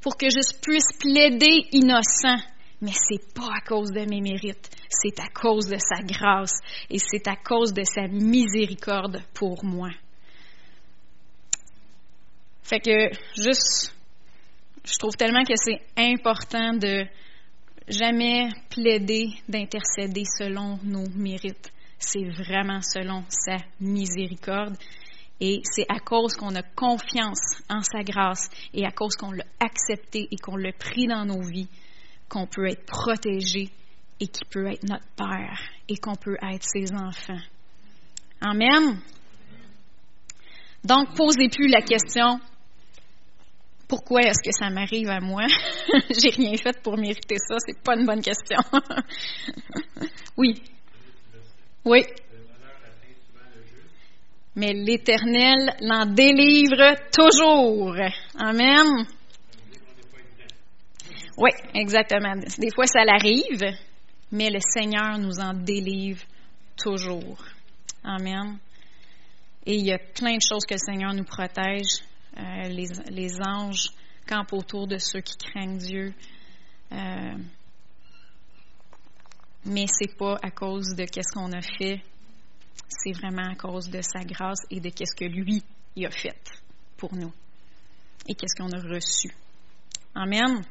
pour 0.00 0.16
que 0.16 0.28
je 0.30 0.60
puisse 0.60 0.92
plaider 1.00 1.66
innocent. 1.72 2.38
Mais 2.80 2.92
c'est 2.92 3.34
pas 3.34 3.50
à 3.52 3.66
cause 3.66 3.90
de 3.90 4.04
mes 4.08 4.20
mérites, 4.20 4.70
c'est 4.88 5.18
à 5.18 5.28
cause 5.28 5.66
de 5.66 5.78
sa 5.78 6.02
grâce 6.04 6.60
et 6.88 6.98
c'est 7.00 7.26
à 7.26 7.34
cause 7.34 7.72
de 7.72 7.82
sa 7.82 8.06
miséricorde 8.06 9.20
pour 9.32 9.64
moi. 9.64 9.90
Fait 12.62 12.78
que 12.78 13.10
juste, 13.36 13.92
je 14.84 14.98
trouve 15.00 15.16
tellement 15.16 15.44
que 15.44 15.56
c'est 15.56 15.80
important 15.96 16.74
de 16.74 17.06
jamais 17.88 18.50
plaider, 18.70 19.30
d'intercéder 19.48 20.24
selon 20.38 20.78
nos 20.84 21.08
mérites. 21.08 21.73
C'est 22.06 22.28
vraiment 22.28 22.80
selon 22.82 23.24
sa 23.28 23.56
miséricorde. 23.80 24.76
Et 25.40 25.60
c'est 25.64 25.86
à 25.88 25.98
cause 25.98 26.36
qu'on 26.36 26.54
a 26.54 26.62
confiance 26.62 27.62
en 27.68 27.82
sa 27.82 28.02
grâce 28.04 28.48
et 28.72 28.86
à 28.86 28.90
cause 28.90 29.16
qu'on 29.16 29.32
l'a 29.32 29.44
accepté 29.58 30.28
et 30.30 30.36
qu'on 30.36 30.56
l'a 30.56 30.72
pris 30.72 31.06
dans 31.06 31.24
nos 31.24 31.42
vies 31.42 31.68
qu'on 32.28 32.46
peut 32.46 32.66
être 32.66 32.86
protégé 32.86 33.68
et 34.20 34.28
qui 34.28 34.44
peut 34.44 34.66
être 34.66 34.84
notre 34.84 35.06
Père 35.16 35.60
et 35.88 35.96
qu'on 35.96 36.14
peut 36.14 36.36
être 36.40 36.62
ses 36.62 36.92
enfants. 36.94 37.42
Amen. 38.40 39.00
Donc, 40.84 41.14
posez 41.16 41.48
plus 41.48 41.68
la 41.68 41.80
question 41.80 42.40
pourquoi 43.88 44.22
est-ce 44.22 44.42
que 44.42 44.52
ça 44.52 44.70
m'arrive 44.70 45.08
à 45.08 45.20
moi? 45.20 45.46
J'ai 46.10 46.30
rien 46.30 46.56
fait 46.56 46.80
pour 46.82 46.96
mériter 46.96 47.36
ça, 47.38 47.56
c'est 47.58 47.78
pas 47.82 47.96
une 47.96 48.06
bonne 48.06 48.22
question. 48.22 48.58
oui. 50.36 50.62
Oui. 51.84 52.02
Mais 54.56 54.72
l'Éternel 54.72 55.74
l'en 55.80 56.06
délivre 56.06 56.94
toujours. 57.12 57.96
Amen. 58.38 59.06
Oui, 61.36 61.50
exactement. 61.74 62.36
Des 62.58 62.70
fois, 62.72 62.86
ça 62.86 63.04
l'arrive, 63.04 63.76
mais 64.30 64.50
le 64.50 64.60
Seigneur 64.60 65.18
nous 65.18 65.40
en 65.40 65.52
délivre 65.52 66.22
toujours. 66.76 67.44
Amen. 68.04 68.58
Et 69.66 69.76
il 69.76 69.86
y 69.86 69.92
a 69.92 69.98
plein 69.98 70.36
de 70.36 70.42
choses 70.48 70.64
que 70.66 70.74
le 70.74 70.78
Seigneur 70.78 71.12
nous 71.12 71.24
protège. 71.24 72.02
Euh, 72.36 72.68
les, 72.68 73.40
anges 73.40 73.90
campent 74.26 74.52
autour 74.52 74.86
de 74.86 74.98
ceux 74.98 75.20
qui 75.20 75.36
craignent 75.36 75.78
Dieu. 75.78 76.14
Euh, 76.92 77.34
mais 79.66 79.86
c'est 79.88 80.16
pas 80.16 80.36
à 80.42 80.50
cause 80.50 80.94
de 80.94 81.04
qu'est-ce 81.04 81.32
qu'on 81.34 81.52
a 81.52 81.62
fait, 81.62 82.02
c'est 82.88 83.12
vraiment 83.12 83.50
à 83.50 83.54
cause 83.54 83.88
de 83.88 84.00
sa 84.02 84.24
grâce 84.24 84.60
et 84.70 84.80
de 84.80 84.90
qu'est-ce 84.90 85.14
que 85.14 85.24
lui 85.24 85.62
a 86.04 86.10
fait 86.10 86.38
pour 86.96 87.14
nous 87.14 87.32
et 88.26 88.34
qu'est-ce 88.34 88.56
qu'on 88.56 88.70
a 88.72 88.80
reçu. 88.80 89.30
Amen. 90.14 90.64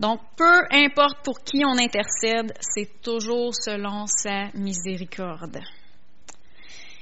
Donc, 0.00 0.20
peu 0.36 0.62
importe 0.70 1.24
pour 1.24 1.40
qui 1.40 1.64
on 1.64 1.78
intercède, 1.78 2.52
c'est 2.60 3.00
toujours 3.00 3.54
selon 3.54 4.06
sa 4.06 4.50
miséricorde. 4.54 5.60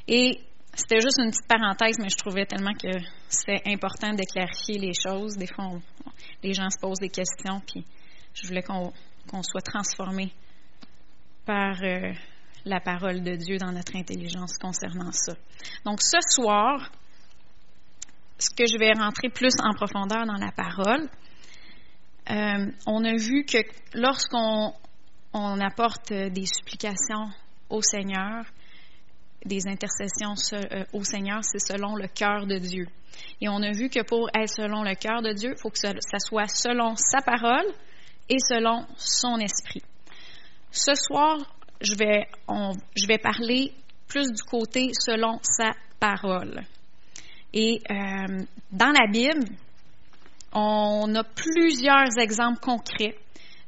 Et 0.06 0.38
c'était 0.74 1.00
juste 1.00 1.18
une 1.18 1.30
petite 1.30 1.48
parenthèse, 1.48 1.98
mais 1.98 2.10
je 2.10 2.16
trouvais 2.16 2.44
tellement 2.44 2.74
que 2.74 2.98
c'était 3.28 3.62
important 3.66 4.12
de 4.12 4.22
clarifier 4.24 4.78
les 4.78 4.92
choses. 4.92 5.36
Des 5.36 5.46
fois, 5.46 5.70
les 6.42 6.52
gens 6.52 6.68
se 6.68 6.78
posent 6.78 6.98
des 6.98 7.08
questions, 7.08 7.60
puis 7.66 7.84
je 8.34 8.46
voulais 8.46 8.62
qu'on 8.62 8.92
soit 9.42 9.62
transformé 9.62 10.32
par 11.44 11.82
euh, 11.82 12.12
la 12.64 12.80
parole 12.80 13.22
de 13.22 13.34
Dieu 13.34 13.58
dans 13.58 13.72
notre 13.72 13.96
intelligence 13.96 14.58
concernant 14.58 15.12
ça. 15.12 15.34
Donc, 15.84 16.00
ce 16.02 16.18
soir, 16.20 16.90
ce 18.38 18.50
que 18.50 18.66
je 18.66 18.78
vais 18.78 18.92
rentrer 18.92 19.28
plus 19.28 19.54
en 19.62 19.74
profondeur 19.74 20.26
dans 20.26 20.38
la 20.38 20.52
parole, 20.52 21.08
euh, 22.30 22.70
on 22.86 23.04
a 23.04 23.16
vu 23.16 23.44
que 23.44 23.58
lorsqu'on 23.94 24.74
on 25.32 25.60
apporte 25.60 26.12
des 26.12 26.46
supplications 26.46 27.30
au 27.68 27.82
Seigneur, 27.82 28.44
des 29.44 29.66
intercessions 29.66 30.34
euh, 30.52 30.84
au 30.92 31.02
Seigneur, 31.04 31.40
c'est 31.42 31.58
selon 31.58 31.96
le 31.96 32.06
cœur 32.06 32.46
de 32.46 32.58
Dieu. 32.58 32.86
Et 33.40 33.48
on 33.48 33.62
a 33.62 33.72
vu 33.72 33.88
que 33.88 34.02
pour 34.02 34.30
être 34.34 34.48
selon 34.48 34.82
le 34.82 34.94
cœur 34.94 35.22
de 35.22 35.32
Dieu, 35.32 35.54
il 35.56 35.60
faut 35.60 35.70
que 35.70 35.78
ça, 35.78 35.92
soit 36.18 36.48
selon 36.48 36.94
sa 36.96 37.20
parole 37.22 37.66
et 38.28 38.38
selon 38.38 38.86
son 38.96 39.38
esprit. 39.38 39.82
Ce 40.74 40.94
soir, 40.94 41.38
je 41.82 41.94
vais, 41.94 42.26
je 42.96 43.06
vais 43.06 43.18
parler 43.18 43.74
plus 44.08 44.32
du 44.32 44.42
côté 44.42 44.90
selon 44.98 45.38
sa 45.42 45.72
parole. 46.00 46.62
Et 47.52 47.82
euh, 47.90 48.44
dans 48.72 48.90
la 48.90 49.06
Bible, 49.06 49.54
on 50.54 51.14
a 51.14 51.24
plusieurs 51.24 52.16
exemples 52.18 52.60
concrets 52.60 53.14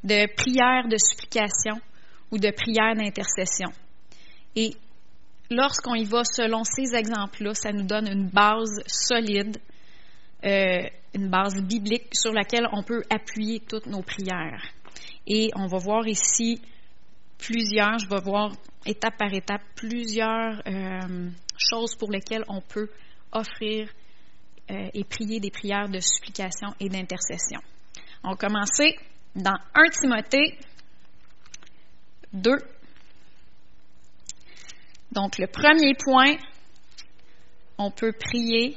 de 0.02 0.26
prières 0.34 0.88
de 0.88 0.96
supplication 0.96 1.78
ou 2.30 2.38
de 2.38 2.50
prières 2.50 2.94
d'intercession. 2.94 3.68
Et 4.56 4.75
lorsqu'on 5.50 5.94
y 5.94 6.04
va 6.04 6.25
selon 6.25 6.64
ces 6.64 6.94
exemples-là, 6.94 7.52
ça 7.52 7.70
nous 7.70 7.84
donne 7.84 8.08
une 8.08 8.30
base 8.30 8.82
solide, 8.87 9.58
euh, 10.42 10.88
une 11.14 11.28
base 11.28 11.62
biblique 11.62 12.14
sur 12.14 12.32
laquelle 12.32 12.66
on 12.73 12.82
peut 12.82 13.02
appuyer 13.11 13.61
toutes 13.61 13.87
nos 13.87 14.02
prières. 14.02 14.62
Et 15.26 15.50
on 15.54 15.66
va 15.66 15.76
voir 15.76 16.06
ici 16.08 16.62
plusieurs, 17.38 17.98
je 17.98 18.08
vais 18.08 18.20
voir 18.20 18.52
étape 18.86 19.16
par 19.18 19.32
étape, 19.32 19.62
plusieurs 19.74 20.62
euh, 20.66 21.30
choses 21.58 21.94
pour 21.96 22.10
lesquelles 22.10 22.44
on 22.48 22.60
peut 22.60 22.88
offrir 23.32 23.88
euh, 24.70 24.88
et 24.94 25.04
prier 25.04 25.40
des 25.40 25.50
prières 25.50 25.88
de 25.88 26.00
supplication 26.00 26.68
et 26.80 26.88
d'intercession. 26.88 27.60
On 28.22 28.30
va 28.30 28.36
commencer 28.36 28.96
dans 29.34 29.56
1 29.74 29.90
Timothée 29.90 30.58
2. 32.32 32.50
Donc, 35.12 35.38
le 35.38 35.46
premier 35.46 35.94
point, 35.94 36.36
on 37.78 37.90
peut 37.90 38.12
prier 38.12 38.76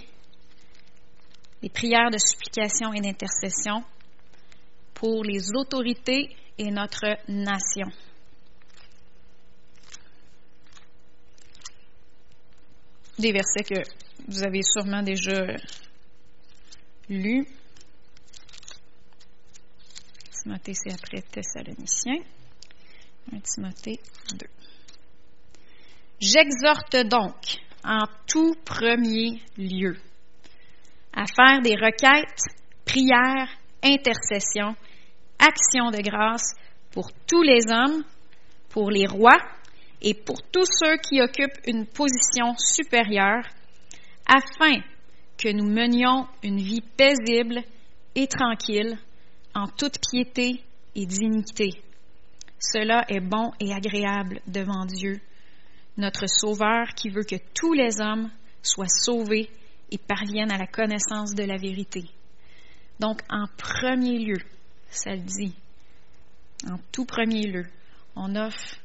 des 1.62 1.70
prières 1.70 2.12
de 2.12 2.18
supplication 2.18 2.94
et 2.94 3.02
d'intercession 3.02 3.84
pour 4.94 5.24
les 5.24 5.56
autorités 5.56 6.36
et 6.58 6.72
notre 6.72 7.06
nation. 7.28 7.88
Des 13.18 13.32
versets 13.32 13.64
que 13.64 13.82
vous 14.28 14.44
avez 14.44 14.62
sûrement 14.62 15.02
déjà 15.02 15.48
lu. 17.10 17.48
Timothée, 20.32 20.74
c'est 20.76 20.94
après 20.94 21.22
Thessaloniciens. 21.22 22.22
1 23.34 23.40
Timothée 23.40 24.00
2. 24.36 24.46
J'exhorte 26.20 26.96
donc 27.08 27.60
en 27.84 28.06
tout 28.28 28.56
premier 28.64 29.42
lieu 29.58 29.98
à 31.14 31.26
faire 31.26 31.62
des 31.62 31.76
requêtes, 31.76 32.44
prières, 32.86 33.50
intercessions, 33.84 34.76
actions 35.40 35.90
de 35.92 36.02
grâce 36.02 36.54
pour 36.92 37.12
tous 37.28 37.42
les 37.42 37.68
hommes, 37.72 38.04
pour 38.70 38.92
les 38.92 39.08
rois 39.08 39.40
et 40.02 40.14
pour 40.14 40.42
tous 40.52 40.66
ceux 40.66 40.98
qui 40.98 41.22
occupent 41.22 41.60
une 41.66 41.86
position 41.86 42.56
supérieure, 42.58 43.44
afin 44.26 44.82
que 45.38 45.50
nous 45.50 45.70
menions 45.70 46.28
une 46.44 46.60
vie 46.60 46.82
paisible 46.82 47.62
et 48.16 48.28
tranquille 48.28 48.98
en 49.54 49.68
toute 49.68 50.00
piété 50.12 50.64
et 50.96 51.06
dignité. 51.06 51.82
Cela 52.60 53.06
est 53.08 53.20
bon 53.20 53.52
et 53.60 53.74
agréable 53.74 54.42
devant 54.48 54.86
Dieu, 54.86 55.20
notre 55.98 56.28
Sauveur 56.28 56.90
qui 56.96 57.10
veut 57.10 57.24
que 57.24 57.36
tous 57.54 57.74
les 57.74 58.02
hommes 58.02 58.30
soient 58.64 58.88
sauvés 58.88 59.50
et 59.92 59.98
parviennent 59.98 60.52
à 60.52 60.58
la 60.58 60.68
connaissance 60.68 61.34
de 61.34 61.44
la 61.44 61.58
vérité. 61.58 62.04
Donc, 63.00 63.22
en 63.30 63.46
premier 63.58 64.18
lieu, 64.18 64.38
ça 64.90 65.12
le 65.12 65.22
dit, 65.22 65.56
en 66.68 66.78
tout 66.92 67.06
premier 67.06 67.44
lieu, 67.44 67.66
on 68.16 68.36
offre 68.36 68.78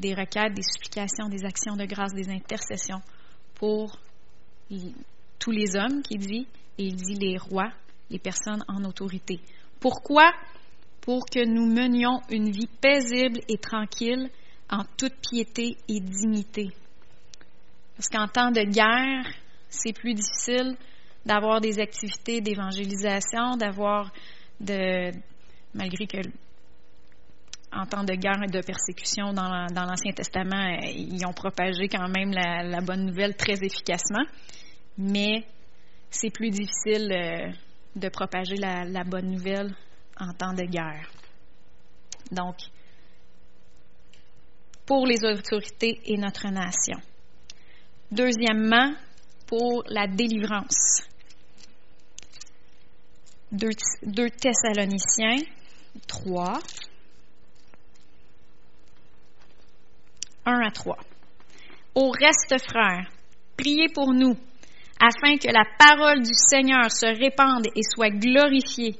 des 0.00 0.14
requêtes, 0.14 0.54
des 0.54 0.62
supplications, 0.62 1.28
des 1.28 1.44
actions 1.44 1.76
de 1.76 1.84
grâce, 1.84 2.12
des 2.14 2.28
intercessions 2.30 3.00
pour 3.54 3.98
tous 5.38 5.50
les 5.50 5.76
hommes, 5.76 6.02
qui 6.02 6.16
dit, 6.16 6.46
et 6.78 6.84
il 6.84 6.96
dit 6.96 7.14
les 7.14 7.36
rois, 7.36 7.70
les 8.10 8.18
personnes 8.18 8.64
en 8.68 8.84
autorité. 8.84 9.40
Pourquoi? 9.78 10.32
Pour 11.00 11.24
que 11.26 11.44
nous 11.44 11.66
menions 11.66 12.20
une 12.30 12.50
vie 12.50 12.68
paisible 12.80 13.40
et 13.48 13.58
tranquille 13.58 14.30
en 14.70 14.84
toute 14.96 15.14
piété 15.30 15.76
et 15.88 16.00
dignité. 16.00 16.68
Parce 17.96 18.08
qu'en 18.08 18.28
temps 18.28 18.50
de 18.50 18.62
guerre, 18.62 19.26
c'est 19.68 19.92
plus 19.92 20.14
difficile 20.14 20.76
d'avoir 21.26 21.60
des 21.60 21.78
activités 21.78 22.40
d'évangélisation, 22.40 23.56
d'avoir 23.56 24.12
de, 24.60 25.10
malgré 25.74 26.06
que 26.06 26.18
en 27.72 27.86
temps 27.86 28.04
de 28.04 28.14
guerre 28.14 28.42
et 28.42 28.50
de 28.50 28.60
persécution 28.60 29.32
dans, 29.32 29.66
l'Ancien 29.74 30.12
Testament, 30.12 30.74
euh, 30.74 30.90
ils 30.92 31.24
ont 31.26 31.32
propagé 31.32 31.88
quand 31.88 32.08
même 32.08 32.32
la, 32.32 32.80
bonne 32.80 33.06
nouvelle 33.06 33.36
très 33.36 33.62
efficacement, 33.62 34.24
mais 34.98 35.44
c'est 36.10 36.30
plus 36.30 36.50
difficile 36.50 37.12
euh, 37.12 37.52
de 37.94 38.08
propager 38.08 38.56
la, 38.56 39.04
bonne 39.04 39.30
nouvelle 39.30 39.74
en 40.18 40.32
temps 40.32 40.52
de 40.52 40.64
guerre. 40.64 41.08
Donc, 42.32 42.56
pour 44.84 45.06
les 45.06 45.24
autorités 45.24 46.00
et 46.04 46.16
notre 46.16 46.48
nation. 46.48 46.98
Deuxièmement, 48.10 48.92
pour 49.46 49.84
la 49.88 50.08
délivrance. 50.08 51.06
2, 53.52 53.68
Thessaloniciens 54.30 55.42
3, 56.06 56.58
1 60.50 60.66
à 60.66 60.70
3. 60.70 60.98
Au 61.94 62.10
reste, 62.10 62.54
frères, 62.68 63.08
priez 63.56 63.88
pour 63.88 64.12
nous, 64.12 64.36
afin 65.00 65.36
que 65.36 65.48
la 65.48 65.64
parole 65.78 66.22
du 66.22 66.34
Seigneur 66.34 66.90
se 66.90 67.06
répande 67.06 67.66
et 67.74 67.82
soit 67.82 68.10
glorifiée 68.10 68.96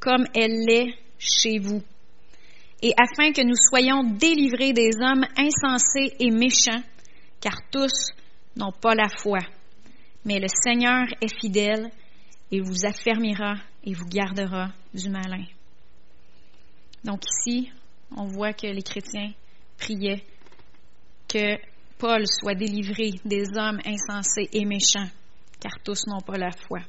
comme 0.00 0.26
elle 0.34 0.64
l'est 0.66 0.94
chez 1.18 1.58
vous, 1.58 1.82
et 2.82 2.92
afin 2.98 3.32
que 3.32 3.42
nous 3.42 3.56
soyons 3.56 4.02
délivrés 4.04 4.72
des 4.72 4.90
hommes 5.00 5.26
insensés 5.36 6.14
et 6.18 6.30
méchants, 6.30 6.82
car 7.40 7.56
tous 7.70 8.12
n'ont 8.56 8.72
pas 8.72 8.94
la 8.94 9.08
foi. 9.08 9.40
Mais 10.24 10.38
le 10.38 10.48
Seigneur 10.48 11.06
est 11.20 11.38
fidèle 11.40 11.90
et 12.50 12.60
vous 12.60 12.84
affermira 12.86 13.54
et 13.84 13.94
vous 13.94 14.06
gardera 14.06 14.68
du 14.92 15.08
malin. 15.10 15.44
Donc 17.04 17.22
ici, 17.26 17.70
on 18.16 18.24
voit 18.24 18.52
que 18.52 18.66
les 18.66 18.82
chrétiens 18.82 19.32
priaient 19.78 20.24
que 21.34 21.58
Paul 21.98 22.24
soit 22.28 22.54
délivré 22.54 23.10
des 23.24 23.44
hommes 23.56 23.80
insensés 23.84 24.48
et 24.52 24.64
méchants, 24.64 25.08
car 25.60 25.72
tous 25.82 26.06
n'ont 26.06 26.20
pas 26.20 26.38
la 26.38 26.52
foi. 26.52 26.80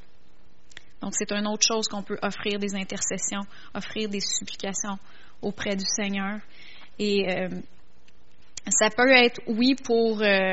Donc 1.01 1.13
c'est 1.15 1.31
une 1.31 1.47
autre 1.47 1.65
chose 1.67 1.87
qu'on 1.87 2.03
peut 2.03 2.19
offrir 2.21 2.59
des 2.59 2.75
intercessions, 2.75 3.41
offrir 3.73 4.07
des 4.07 4.19
supplications 4.19 4.97
auprès 5.41 5.75
du 5.75 5.85
Seigneur. 5.85 6.39
Et 6.99 7.27
euh, 7.27 7.49
ça 8.69 8.89
peut 8.89 9.11
être, 9.11 9.41
oui, 9.47 9.75
pour 9.83 10.21
euh, 10.21 10.51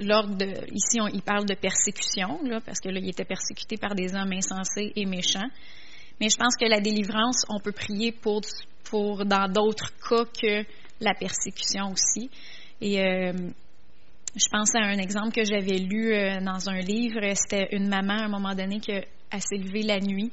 l'ordre 0.00 0.34
de. 0.36 0.46
Ici, 0.72 1.00
on, 1.00 1.08
il 1.08 1.22
parle 1.22 1.44
de 1.44 1.54
persécution, 1.54 2.40
parce 2.64 2.80
que 2.80 2.88
là, 2.88 3.00
il 3.00 3.08
était 3.08 3.24
persécuté 3.24 3.76
par 3.76 3.94
des 3.94 4.14
hommes 4.14 4.32
insensés 4.32 4.92
et 4.96 5.06
méchants. 5.06 5.48
Mais 6.20 6.28
je 6.28 6.36
pense 6.36 6.56
que 6.56 6.66
la 6.66 6.80
délivrance, 6.80 7.44
on 7.48 7.60
peut 7.60 7.72
prier 7.72 8.12
pour 8.12 9.24
dans 9.24 9.52
d'autres 9.52 9.92
cas 10.08 10.24
que 10.24 10.64
la 11.00 11.14
persécution 11.14 11.92
aussi. 11.92 12.30
Et 12.80 13.00
euh, 13.00 13.32
je 14.34 14.48
pense 14.50 14.74
à 14.74 14.80
un 14.80 14.98
exemple 14.98 15.32
que 15.32 15.44
j'avais 15.44 15.78
lu 15.78 16.12
euh, 16.12 16.40
dans 16.40 16.68
un 16.68 16.78
livre. 16.78 17.20
C'était 17.34 17.68
une 17.72 17.88
maman, 17.88 18.14
à 18.14 18.24
un 18.24 18.28
moment 18.28 18.54
donné, 18.54 18.80
qui 18.80 18.92
s'est 18.92 19.56
levée 19.56 19.82
la 19.82 20.00
nuit, 20.00 20.32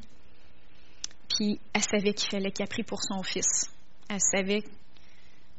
puis 1.30 1.60
elle 1.74 1.84
savait 1.84 2.14
qu'il 2.14 2.30
fallait 2.30 2.52
qu'elle 2.52 2.68
prie 2.68 2.84
pour 2.84 3.02
son 3.04 3.24
fils. 3.24 3.70
Elle 4.10 4.22
savait, 4.22 4.64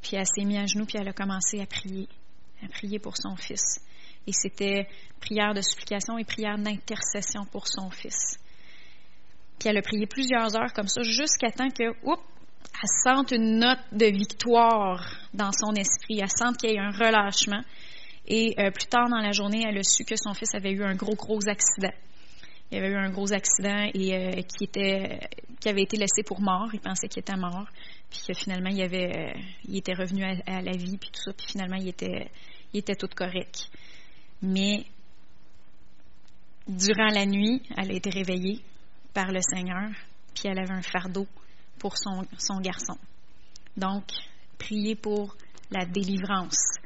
puis 0.00 0.16
elle 0.16 0.26
s'est 0.26 0.44
mise 0.44 0.58
à 0.58 0.66
genoux, 0.66 0.86
puis 0.86 0.98
elle 0.98 1.08
a 1.08 1.12
commencé 1.12 1.60
à 1.60 1.66
prier, 1.66 2.08
à 2.64 2.68
prier 2.68 2.98
pour 2.98 3.16
son 3.16 3.36
fils. 3.36 3.80
Et 4.26 4.32
c'était 4.32 4.88
prière 5.20 5.54
de 5.54 5.60
supplication 5.60 6.18
et 6.18 6.24
prière 6.24 6.58
d'intercession 6.58 7.44
pour 7.50 7.66
son 7.68 7.90
fils. 7.90 8.38
Puis 9.58 9.68
elle 9.68 9.78
a 9.78 9.82
prié 9.82 10.06
plusieurs 10.06 10.54
heures 10.56 10.72
comme 10.72 10.88
ça, 10.88 11.02
jusqu'à 11.02 11.50
temps 11.50 11.70
que, 11.70 11.90
oups, 12.04 12.22
elle 12.82 12.88
sente 13.02 13.30
une 13.30 13.58
note 13.58 13.80
de 13.92 14.06
victoire 14.06 15.02
dans 15.32 15.52
son 15.52 15.72
esprit, 15.74 16.20
elle 16.20 16.30
sente 16.30 16.58
qu'il 16.58 16.74
y 16.74 16.78
a 16.78 16.82
un 16.82 16.90
relâchement. 16.90 17.62
Et 18.26 18.54
euh, 18.58 18.70
plus 18.70 18.86
tard 18.86 19.08
dans 19.08 19.20
la 19.20 19.32
journée, 19.32 19.64
elle 19.66 19.78
a 19.78 19.82
su 19.82 20.04
que 20.04 20.16
son 20.16 20.34
fils 20.34 20.54
avait 20.54 20.72
eu 20.72 20.84
un 20.84 20.94
gros, 20.94 21.14
gros 21.14 21.48
accident. 21.48 21.92
Il 22.70 22.78
avait 22.78 22.88
eu 22.88 22.96
un 22.96 23.10
gros 23.10 23.32
accident 23.32 23.88
et 23.94 24.14
euh, 24.14 24.42
qui, 24.42 24.64
était, 24.64 25.20
qui 25.60 25.68
avait 25.68 25.82
été 25.82 25.96
laissé 25.96 26.22
pour 26.24 26.40
mort. 26.40 26.68
Il 26.74 26.80
pensait 26.80 27.08
qu'il 27.08 27.20
était 27.20 27.36
mort. 27.36 27.66
Puis 28.10 28.20
que 28.26 28.34
finalement, 28.34 28.70
il, 28.70 28.82
avait, 28.82 29.16
euh, 29.16 29.40
il 29.68 29.76
était 29.76 29.94
revenu 29.94 30.24
à, 30.24 30.60
la 30.60 30.72
vie, 30.72 30.98
puis 30.98 31.10
tout 31.10 31.22
ça. 31.22 31.32
Puis 31.32 31.46
finalement, 31.46 31.76
il 31.76 31.88
était, 31.88 32.30
il 32.72 32.80
était 32.80 32.96
tout 32.96 33.08
correct. 33.14 33.70
Mais 34.42 34.84
durant 36.66 37.10
la 37.12 37.24
nuit, 37.24 37.62
elle 37.76 37.92
a 37.92 37.94
été 37.94 38.10
réveillée 38.10 38.60
par 39.14 39.30
le 39.30 39.40
Seigneur, 39.40 39.88
puis 40.34 40.48
elle 40.48 40.58
avait 40.58 40.74
un 40.74 40.82
fardeau 40.82 41.26
pour 41.78 41.94
son, 41.96 42.60
garçon. 42.60 42.96
Donc, 43.76 44.04
prier 44.58 44.94
pour 44.94 45.36
la 45.70 45.84
délivrance. 45.84 46.76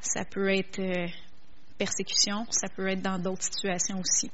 Ça 0.00 0.24
peut 0.24 0.48
être 0.48 0.78
euh, 0.80 1.06
persécution, 1.78 2.46
ça 2.50 2.68
peut 2.68 2.88
être 2.88 3.02
dans 3.02 3.18
d'autres 3.18 3.42
situations 3.42 4.00
aussi. 4.00 4.30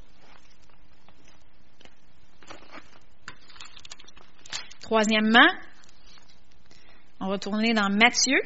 Troisièmement, 4.80 5.48
on 7.20 7.28
va 7.28 7.38
tourner 7.38 7.74
dans 7.74 7.88
Matthieu. 7.90 8.40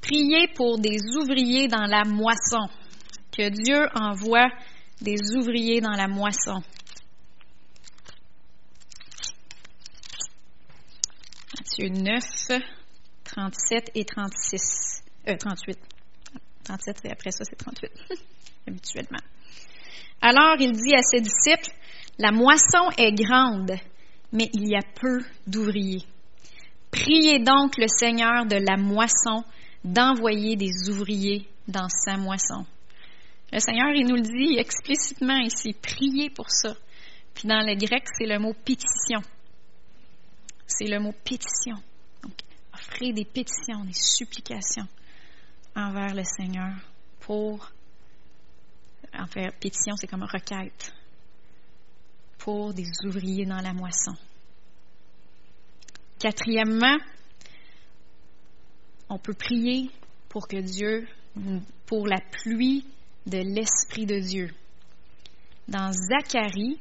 Priez 0.00 0.48
pour 0.54 0.78
des 0.78 0.98
ouvriers 1.18 1.68
dans 1.68 1.86
la 1.86 2.04
moisson. 2.04 2.68
Que 3.32 3.48
Dieu 3.50 3.88
envoie 3.94 4.48
des 5.00 5.18
ouvriers 5.36 5.80
dans 5.80 5.92
la 5.92 6.08
moisson. 6.08 6.62
Matthieu 11.76 11.88
9, 11.88 12.62
37 13.24 13.90
et 13.96 14.04
36. 14.04 15.02
Euh, 15.26 15.36
38. 15.36 15.76
37 16.62 17.00
et 17.04 17.10
après 17.10 17.32
ça, 17.32 17.42
c'est 17.44 17.56
38, 17.56 17.90
habituellement. 18.68 19.18
Alors 20.22 20.54
il 20.60 20.70
dit 20.70 20.94
à 20.94 21.02
ses 21.02 21.20
disciples, 21.20 21.76
La 22.18 22.30
moisson 22.30 22.90
est 22.96 23.12
grande, 23.12 23.72
mais 24.32 24.50
il 24.52 24.68
y 24.68 24.76
a 24.76 24.82
peu 25.00 25.24
d'ouvriers. 25.48 26.04
Priez 26.92 27.40
donc 27.40 27.76
le 27.76 27.88
Seigneur 27.88 28.46
de 28.46 28.56
la 28.56 28.76
moisson 28.76 29.42
d'envoyer 29.82 30.54
des 30.54 30.88
ouvriers 30.90 31.48
dans 31.66 31.88
sa 31.88 32.16
moisson. 32.16 32.64
Le 33.52 33.58
Seigneur, 33.58 33.88
il 33.96 34.06
nous 34.06 34.16
le 34.16 34.22
dit 34.22 34.58
explicitement 34.58 35.38
ici, 35.38 35.72
priez 35.72 36.30
pour 36.30 36.50
ça. 36.50 36.74
Puis 37.34 37.48
dans 37.48 37.66
le 37.66 37.74
grec, 37.74 38.04
c'est 38.16 38.26
le 38.26 38.38
mot 38.38 38.54
pétition. 38.64 39.22
C'est 40.66 40.86
le 40.86 40.98
mot 40.98 41.12
pétition. 41.24 41.76
Donc, 42.22 42.34
offrez 42.72 43.12
des 43.12 43.24
pétitions, 43.24 43.84
des 43.84 43.92
supplications 43.94 44.88
envers 45.76 46.14
le 46.14 46.24
Seigneur 46.24 46.72
pour. 47.20 47.70
En 49.16 49.26
fait, 49.26 49.50
pétition, 49.60 49.94
c'est 49.96 50.06
comme 50.06 50.22
une 50.22 50.28
requête 50.30 50.92
pour 52.38 52.74
des 52.74 52.88
ouvriers 53.06 53.46
dans 53.46 53.60
la 53.60 53.72
moisson. 53.72 54.12
Quatrièmement, 56.18 56.98
on 59.08 59.18
peut 59.18 59.34
prier 59.34 59.90
pour 60.28 60.48
que 60.48 60.56
Dieu, 60.56 61.06
pour 61.86 62.08
la 62.08 62.20
pluie 62.20 62.86
de 63.26 63.38
l'Esprit 63.38 64.06
de 64.06 64.18
Dieu. 64.18 64.50
Dans 65.68 65.92
Zacharie, 65.92 66.78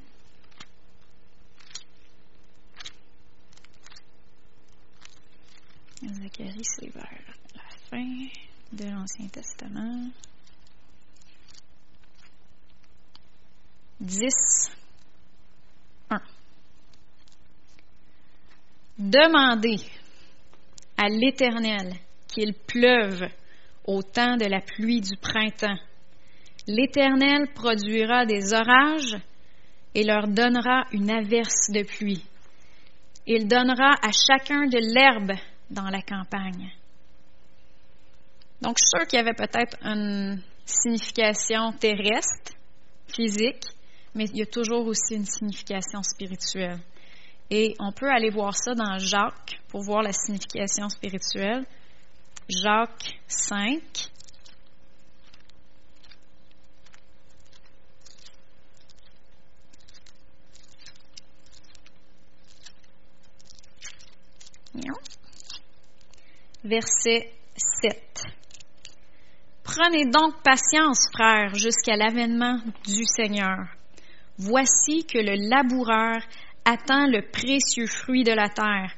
Zacharie, 6.07 6.63
c'est 6.63 6.93
vers 6.93 7.09
la 7.55 7.61
fin 7.89 8.25
de 8.73 8.89
l'Ancien 8.89 9.27
Testament. 9.27 10.09
10, 14.01 14.71
1. 16.09 16.21
Demandez 18.97 19.77
à 20.97 21.07
l'Éternel 21.07 21.93
qu'il 22.27 22.53
pleuve 22.53 23.29
au 23.85 24.03
temps 24.03 24.35
de 24.35 24.45
la 24.45 24.59
pluie 24.59 25.01
du 25.01 25.15
printemps. 25.17 25.77
L'Éternel 26.67 27.47
produira 27.53 28.25
des 28.25 28.53
orages 28.53 29.17
et 29.95 30.03
leur 30.03 30.27
donnera 30.27 30.83
une 30.91 31.11
averse 31.11 31.69
de 31.69 31.83
pluie. 31.83 32.25
Il 33.25 33.47
donnera 33.47 33.93
à 34.01 34.11
chacun 34.11 34.67
de 34.67 34.79
l'herbe 34.79 35.37
dans 35.73 35.89
la 35.89 36.01
campagne. 36.01 36.71
Donc, 38.62 38.77
je 38.77 38.86
suis 38.86 38.97
sûre 38.97 39.07
qu'il 39.07 39.17
y 39.17 39.21
avait 39.21 39.33
peut-être 39.33 39.77
une 39.83 40.41
signification 40.65 41.73
terrestre, 41.73 42.53
physique, 43.07 43.65
mais 44.15 44.25
il 44.25 44.38
y 44.38 44.41
a 44.41 44.45
toujours 44.45 44.86
aussi 44.88 45.15
une 45.15 45.25
signification 45.25 46.01
spirituelle. 46.01 46.79
Et 47.49 47.75
on 47.79 47.91
peut 47.91 48.09
aller 48.09 48.29
voir 48.29 48.55
ça 48.55 48.73
dans 48.73 48.97
Jacques 48.99 49.59
pour 49.67 49.81
voir 49.81 50.01
la 50.01 50.13
signification 50.13 50.88
spirituelle. 50.89 51.65
Jacques 52.47 53.19
5. 53.27 53.81
Non. 64.75 65.12
Verset 66.63 67.30
7. 67.58 68.23
Prenez 69.63 70.06
donc 70.06 70.41
patience, 70.43 71.10
frères, 71.13 71.56
jusqu'à 71.56 71.97
l'avènement 71.97 72.58
du 72.86 73.04
Seigneur. 73.06 73.67
Voici 74.38 75.06
que 75.06 75.17
le 75.17 75.49
laboureur 75.49 76.21
attend 76.63 77.08
le 77.08 77.21
précieux 77.32 77.88
fruit 77.88 78.23
de 78.23 78.32
la 78.32 78.47
terre, 78.47 78.93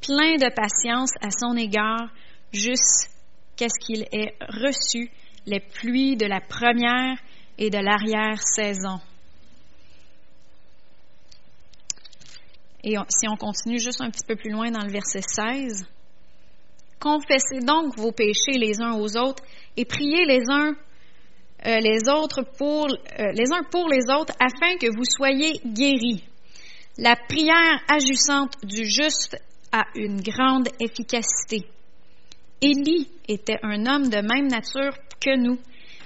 plein 0.00 0.36
de 0.36 0.52
patience 0.54 1.12
à 1.20 1.30
son 1.30 1.56
égard, 1.56 2.08
jusqu'à 2.52 3.68
ce 3.68 3.86
qu'il 3.86 4.06
ait 4.12 4.34
reçu 4.48 5.10
les 5.46 5.60
pluies 5.60 6.16
de 6.16 6.26
la 6.26 6.40
première 6.40 7.18
et 7.58 7.68
de 7.68 7.78
l'arrière-saison. 7.78 8.98
Et 12.82 12.96
si 13.10 13.28
on 13.28 13.36
continue 13.36 13.78
juste 13.78 14.00
un 14.00 14.10
petit 14.10 14.24
peu 14.26 14.36
plus 14.36 14.50
loin 14.50 14.70
dans 14.70 14.82
le 14.82 14.90
verset 14.90 15.20
16, 15.20 15.86
Confessez 17.00 17.60
donc 17.60 17.96
vos 17.96 18.12
péchés 18.12 18.58
les 18.58 18.80
uns 18.80 18.92
aux 18.92 19.16
autres 19.16 19.42
et 19.76 19.84
priez 19.84 20.26
les 20.26 20.42
uns 20.50 20.74
euh, 21.66 21.78
les 21.80 22.08
autres 22.08 22.42
pour 22.56 22.86
euh, 22.88 23.32
les 23.32 23.52
uns 23.52 23.62
pour 23.70 23.88
les 23.88 24.10
autres 24.10 24.34
afin 24.38 24.76
que 24.76 24.86
vous 24.94 25.04
soyez 25.04 25.60
guéris. 25.64 26.24
La 26.98 27.16
prière 27.16 27.80
agissante 27.88 28.54
du 28.62 28.84
juste 28.84 29.36
a 29.72 29.84
une 29.94 30.20
grande 30.20 30.68
efficacité. 30.80 31.66
Élie 32.62 33.08
était 33.28 33.58
un 33.62 33.86
homme 33.86 34.08
de 34.08 34.18
même 34.18 34.48
nature 34.48 34.94
que 35.20 35.36
nous. 35.36 35.58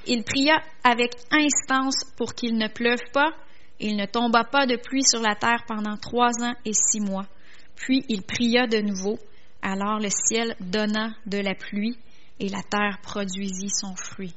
Il 0.07 0.23
pria 0.23 0.61
avec 0.85 1.13
instance 1.31 2.05
pour 2.17 2.35
qu'il 2.35 2.57
ne 2.57 2.69
pleuve 2.69 3.03
pas. 3.13 3.33
Il 3.81 3.97
ne 3.97 4.07
tomba 4.07 4.45
pas 4.45 4.67
de 4.67 4.77
pluie 4.77 5.05
sur 5.05 5.21
la 5.21 5.35
terre 5.35 5.65
pendant 5.67 5.97
trois 5.97 6.31
ans 6.43 6.55
et 6.65 6.73
six 6.73 7.01
mois. 7.01 7.27
Puis 7.75 8.05
il 8.09 8.23
pria 8.23 8.67
de 8.67 8.79
nouveau. 8.79 9.19
Alors 9.67 9.99
le 9.99 10.11
ciel 10.11 10.55
donna 10.61 11.15
de 11.25 11.39
la 11.39 11.55
pluie 11.55 11.99
et 12.39 12.51
la 12.51 12.63
terre 12.63 12.99
produisit 13.03 13.71
son 13.71 13.97
fruit. 13.97 14.35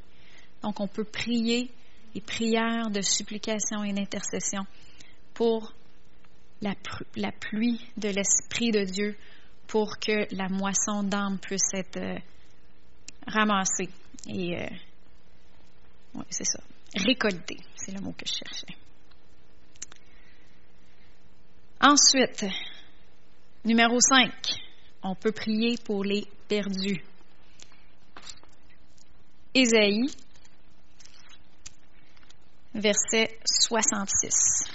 Donc 0.63 0.79
on 0.79 0.87
peut 0.87 1.03
prier 1.03 1.69
les 2.15 2.21
prières 2.21 2.89
de 2.89 3.01
supplication 3.01 3.83
et 3.83 3.91
d'intercession 3.91 4.65
pour 5.33 5.73
la, 6.61 6.75
pluie 7.41 7.85
de 7.97 8.07
l'Esprit 8.07 8.71
de 8.71 8.85
Dieu 8.85 9.17
pour 9.67 9.99
que 9.99 10.33
la 10.33 10.47
moisson 10.47 11.03
d'âme 11.03 11.39
puisse 11.39 11.73
être 11.73 11.97
euh, 11.97 12.17
ramassée 13.27 13.89
et, 14.27 14.57
euh, 14.61 16.21
c'est 16.29 16.45
ça, 16.45 16.59
récoltée, 16.95 17.57
c'est 17.75 17.91
le 17.91 17.99
mot 17.99 18.13
que 18.13 18.25
je 18.25 18.33
cherchais. 18.33 18.77
Ensuite, 21.81 22.45
numéro 23.65 23.99
5, 23.99 24.31
on 25.07 25.15
peut 25.15 25.31
prier 25.31 25.77
pour 25.83 26.03
les 26.03 26.27
perdus. 26.47 27.01
Ésaïe, 29.53 30.11
verset 32.75 33.39
66. 33.45 34.65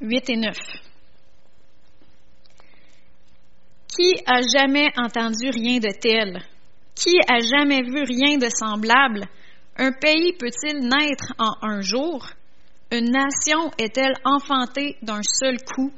Huit 0.00 0.30
et 0.30 0.36
neuf. 0.36 0.87
Qui 3.98 4.14
a 4.26 4.42
jamais 4.42 4.90
entendu 4.96 5.50
rien 5.50 5.80
de 5.80 5.90
tel? 5.90 6.40
Qui 6.94 7.18
a 7.28 7.40
jamais 7.40 7.82
vu 7.82 8.04
rien 8.04 8.38
de 8.38 8.48
semblable? 8.48 9.26
Un 9.76 9.90
pays 9.90 10.34
peut-il 10.34 10.88
naître 10.88 11.34
en 11.36 11.56
un 11.62 11.80
jour? 11.80 12.24
Une 12.92 13.10
nation 13.10 13.72
est-elle 13.76 14.14
enfantée 14.24 14.96
d'un 15.02 15.22
seul 15.24 15.56
coup? 15.64 15.92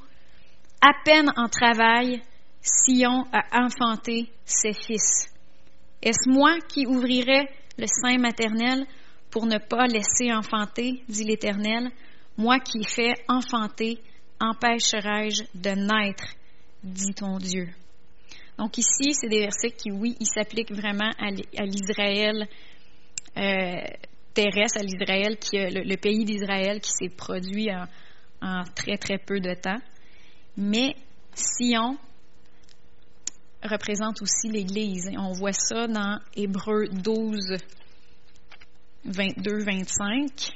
À 0.81 0.93
peine 1.05 1.31
en 1.37 1.49
travail, 1.49 2.23
Sion 2.63 3.27
a 3.35 3.65
enfanté 3.65 4.31
ses 4.47 4.73
fils. 4.73 5.29
Est-ce 6.01 6.27
moi 6.27 6.57
qui 6.71 6.87
ouvrirai 6.87 7.51
le 7.77 7.87
sein 7.87 8.17
maternel 8.17 8.87
pour 9.31 9.45
ne 9.45 9.59
pas 9.59 9.87
laisser 9.87 10.33
enfanter, 10.33 11.03
dit 11.07 11.25
l'Éternel? 11.25 11.91
Moi 12.39 12.61
qui 12.61 12.83
fais 12.83 13.13
enfanter, 13.29 13.99
empêcherai-je 14.41 15.43
de 15.55 15.71
naître, 15.73 16.25
dit 16.83 17.13
ton 17.13 17.37
Dieu. 17.37 17.69
Donc 18.61 18.77
ici, 18.77 19.15
c'est 19.15 19.31
des 19.31 19.41
versets 19.41 19.71
qui, 19.71 19.91
oui, 19.91 20.19
ils 20.21 20.27
s'appliquent 20.27 20.73
vraiment 20.73 21.09
à 21.19 21.65
l'Israël 21.65 22.47
euh, 23.39 23.81
terrestre, 24.35 24.81
à 24.81 24.83
l'Israël, 24.83 25.39
qui 25.39 25.57
le, 25.57 25.97
pays 25.97 26.27
d'Israël 26.27 26.79
qui 26.79 26.91
s'est 26.91 27.09
produit 27.09 27.69
en, 28.43 28.65
très 28.75 28.99
très 28.99 29.17
peu 29.17 29.41
de 29.41 29.55
temps. 29.55 29.81
Mais 30.59 30.95
Sion 31.35 31.97
représente 33.63 34.21
aussi 34.21 34.51
l'Église. 34.51 35.09
On 35.17 35.33
voit 35.33 35.55
ça 35.55 35.87
dans 35.87 36.19
Hébreu 36.37 36.87
12, 36.93 37.57
22, 39.07 39.65
25. 39.65 40.51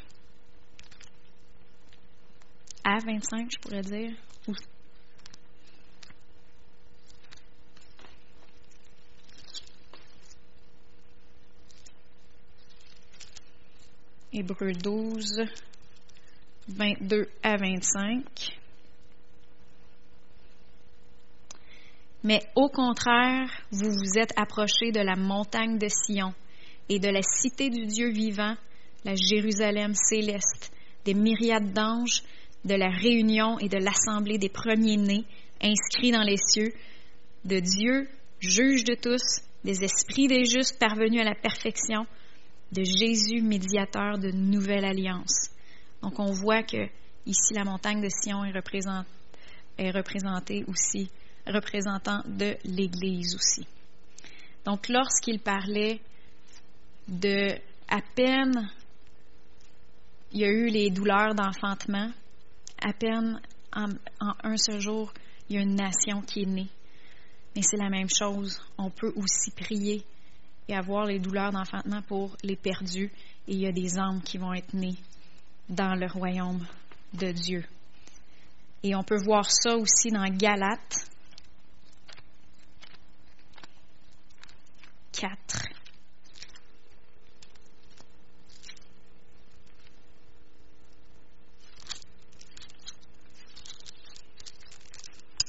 À 2.84 2.98
25, 2.98 3.50
je 3.50 3.58
pourrais 3.60 3.80
dire. 3.80 4.12
Hébreu 14.36 14.72
12, 14.72 15.44
22 16.66 17.28
à 17.44 17.56
25. 17.56 18.24
Mais 22.24 22.40
au 22.56 22.68
contraire, 22.68 23.48
vous 23.70 23.92
vous 23.92 24.18
êtes 24.18 24.32
approchés 24.36 24.90
de 24.90 24.98
la 24.98 25.14
montagne 25.14 25.78
de 25.78 25.86
Sion 25.86 26.34
et 26.88 26.98
de 26.98 27.08
la 27.10 27.20
cité 27.22 27.70
du 27.70 27.86
Dieu 27.86 28.10
vivant, 28.10 28.56
la 29.04 29.14
Jérusalem 29.14 29.94
céleste, 29.94 30.72
des 31.04 31.14
myriades 31.14 31.72
d'anges, 31.72 32.24
de 32.64 32.74
la 32.74 32.90
réunion 32.90 33.60
et 33.60 33.68
de 33.68 33.78
l'assemblée 33.78 34.38
des 34.38 34.48
premiers-nés 34.48 35.26
inscrits 35.62 36.10
dans 36.10 36.24
les 36.24 36.38
cieux, 36.38 36.72
de 37.44 37.60
Dieu, 37.60 38.08
juge 38.40 38.82
de 38.82 38.96
tous, 38.96 39.44
des 39.62 39.84
esprits 39.84 40.26
des 40.26 40.44
justes 40.44 40.80
parvenus 40.80 41.20
à 41.20 41.24
la 41.24 41.36
perfection, 41.36 42.04
de 42.72 42.82
Jésus, 42.82 43.42
médiateur 43.42 44.18
de 44.18 44.30
nouvelle 44.30 44.84
alliance. 44.84 45.50
Donc 46.02 46.18
on 46.18 46.32
voit 46.32 46.62
que 46.62 46.88
ici 47.26 47.54
la 47.54 47.64
montagne 47.64 48.00
de 48.00 48.08
Sion 48.08 48.44
est, 48.44 48.52
représentée, 49.90 50.64
aussi, 50.68 51.10
représentant 51.46 52.22
de 52.26 52.56
l'Église 52.64 53.34
aussi. 53.34 53.66
Donc 54.64 54.88
lorsqu'il 54.88 55.40
parlait 55.40 56.00
de 57.08 57.52
à 57.88 58.00
peine 58.14 58.70
il 60.34 60.40
y 60.40 60.44
a 60.44 60.48
eu 60.50 60.66
les 60.66 60.90
douleurs 60.90 61.34
d'enfantement, 61.34 62.10
à 62.84 62.92
peine 62.92 63.40
en, 63.72 63.86
un 64.42 64.56
seul 64.56 64.80
jour, 64.80 65.12
il 65.48 65.56
y 65.56 65.58
a 65.58 65.62
une 65.62 65.76
nation 65.76 66.22
qui 66.22 66.42
est 66.42 66.46
née. 66.46 66.68
Mais 67.54 67.62
c'est 67.62 67.76
la 67.76 67.88
même 67.88 68.08
chose. 68.08 68.60
On 68.76 68.90
peut 68.90 69.12
aussi 69.14 69.52
prier 69.52 70.04
et 70.68 70.74
avoir 70.74 71.04
les 71.04 71.18
douleurs 71.18 71.52
d'enfantement 71.52 72.02
pour 72.02 72.36
les 72.42 72.56
perdus. 72.56 73.10
Et 73.46 73.52
il 73.52 73.60
y 73.60 73.66
a 73.66 73.72
des 73.72 73.98
âmes 73.98 74.22
qui 74.22 74.38
vont 74.38 74.52
être 74.54 74.74
nées 74.74 74.96
dans 75.68 75.94
le 75.94 76.06
royaume 76.06 76.66
de 77.12 77.32
Dieu. 77.32 77.64
Et 78.82 78.94
on 78.94 79.02
peut 79.02 79.22
voir 79.22 79.50
ça 79.50 79.76
aussi 79.76 80.10
dans 80.10 80.28
Galates 80.28 81.08
4. 85.12 85.68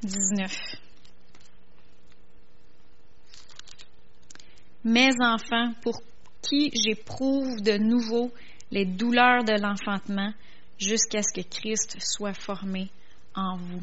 Dix-neuf. 0.04 0.85
Mes 4.86 5.12
enfants, 5.20 5.74
pour 5.82 6.02
qui 6.42 6.72
j'éprouve 6.74 7.62
de 7.62 7.78
nouveau 7.78 8.32
les 8.72 8.86
douleurs 8.86 9.44
de 9.44 9.60
l'enfantement 9.60 10.32
jusqu'à 10.80 11.22
ce 11.24 11.34
que 11.34 11.46
Christ 11.48 11.98
soit 12.00 12.34
formé 12.34 12.90
en 13.36 13.58
vous. 13.58 13.82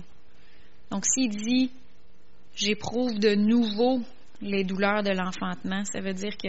Donc 0.91 1.05
s'il 1.05 1.31
dit 1.31 1.71
j'éprouve 2.55 3.19
de 3.19 3.35
nouveau 3.35 4.01
les 4.41 4.65
douleurs 4.65 5.03
de 5.03 5.11
l'enfantement, 5.11 5.85
ça 5.85 6.01
veut 6.01 6.15
dire 6.15 6.37
que 6.37 6.49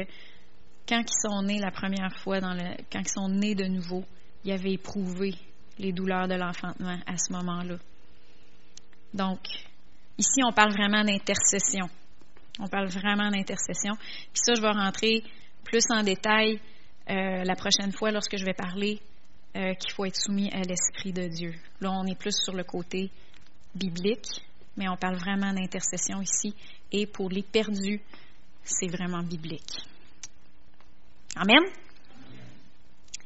quand 0.88 1.02
ils 1.02 1.30
sont 1.30 1.42
nés 1.44 1.60
la 1.60 1.72
première 1.72 2.14
fois, 2.18 2.40
quand 2.40 3.00
ils 3.00 3.08
sont 3.08 3.30
nés 3.30 3.56
de 3.56 3.66
nouveau, 3.66 4.04
ils 4.44 4.52
avaient 4.52 4.74
éprouvé 4.74 5.34
les 5.80 5.92
douleurs 5.92 6.28
de 6.28 6.36
l'enfantement 6.36 7.00
à 7.08 7.18
ce 7.18 7.32
moment-là. 7.34 7.78
Donc, 9.14 9.40
ici, 10.18 10.42
on 10.46 10.52
parle 10.52 10.74
vraiment 10.74 11.04
d'intercession. 11.04 11.88
On 12.60 12.68
parle 12.68 12.88
vraiment 12.88 13.30
d'intercession. 13.30 13.96
Puis 13.96 14.42
ça, 14.46 14.54
je 14.54 14.62
vais 14.62 14.70
rentrer 14.70 15.24
plus 15.64 15.84
en 15.90 16.04
détail 16.04 16.60
euh, 17.10 17.44
la 17.44 17.56
prochaine 17.56 17.92
fois 17.92 18.12
lorsque 18.12 18.38
je 18.38 18.46
vais 18.46 18.54
parler 18.54 19.02
euh, 19.56 19.74
qu'il 19.74 19.92
faut 19.92 20.06
être 20.06 20.16
soumis 20.16 20.52
à 20.52 20.62
l'Esprit 20.62 21.14
de 21.14 21.28
Dieu. 21.28 21.54
Là, 21.82 21.92
on 21.92 22.06
est 22.06 22.18
plus 22.18 22.36
sur 22.36 22.54
le 22.54 22.64
côté 22.64 23.10
biblique, 23.76 24.28
mais 24.78 24.88
on 24.88 24.98
parle 24.98 25.18
vraiment 25.18 25.54
d'intercession 25.54 26.22
ici. 26.22 26.56
Et 26.92 27.08
pour 27.08 27.30
les 27.30 27.44
perdus, 27.44 28.02
c'est 28.64 28.88
vraiment 28.88 29.24
biblique. 29.24 29.82
Amen. 31.36 31.64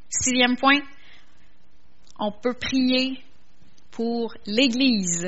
Sixième 0.09 0.55
point, 0.55 0.79
on 2.17 2.31
peut 2.31 2.53
prier 2.53 3.21
pour 3.91 4.33
l'Église, 4.45 5.27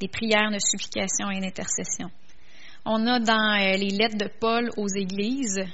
des 0.00 0.08
prières 0.08 0.50
de 0.50 0.58
supplication 0.58 1.30
et 1.30 1.40
d'intercession. 1.40 2.10
On 2.84 3.06
a 3.06 3.20
dans 3.20 3.60
euh, 3.60 3.76
les 3.76 3.90
lettres 3.90 4.18
de 4.18 4.28
Paul 4.40 4.70
aux 4.76 4.88
Églises 4.88 5.64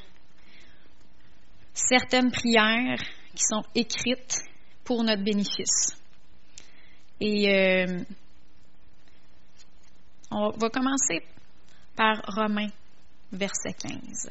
certaines 1.73 2.31
prières 2.31 3.01
qui 3.35 3.44
sont 3.44 3.62
écrites 3.75 4.42
pour 4.85 5.03
notre 5.05 5.23
bénéfice. 5.23 5.97
Et 7.21 7.49
euh, 7.49 8.05
on 10.31 10.51
va 10.51 10.68
commencer 10.68 11.23
par 11.97 12.21
Romains, 12.27 12.71
verset 13.33 13.73
15. 13.73 14.29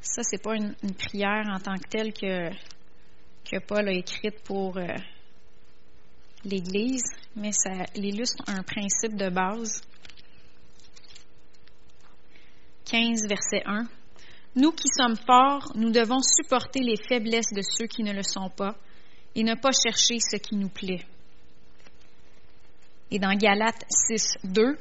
Ça, 0.00 0.22
c'est 0.22 0.42
pas 0.42 0.56
une, 0.56 0.74
prière 0.94 1.46
en 1.48 1.58
tant 1.58 1.76
que 1.76 1.88
telle 1.88 2.12
que, 2.12 2.50
Paul 3.66 3.88
a 3.88 3.92
écrite 3.92 4.42
pour 4.44 4.76
euh, 4.76 4.86
l'Église, 6.44 7.04
mais 7.36 7.52
ça 7.52 7.84
illustre 7.94 8.42
un 8.46 8.62
principe 8.62 9.16
de 9.16 9.28
base. 9.28 9.82
15, 12.86 13.26
verset 13.28 13.62
1. 13.66 13.86
Nous 14.56 14.72
qui 14.72 14.88
sommes 14.88 15.16
forts, 15.16 15.72
nous 15.76 15.90
devons 15.90 16.20
supporter 16.20 16.80
les 16.80 16.96
faiblesses 16.96 17.52
de 17.52 17.62
ceux 17.62 17.86
qui 17.86 18.02
ne 18.02 18.12
le 18.12 18.22
sont 18.22 18.50
pas 18.50 18.74
et 19.34 19.44
ne 19.44 19.54
pas 19.54 19.70
chercher 19.70 20.18
ce 20.18 20.36
qui 20.36 20.56
nous 20.56 20.68
plaît. 20.68 21.04
Et 23.12 23.18
dans 23.18 23.34
Galates 23.34 23.84
6, 23.88 24.38
2, 24.44 24.76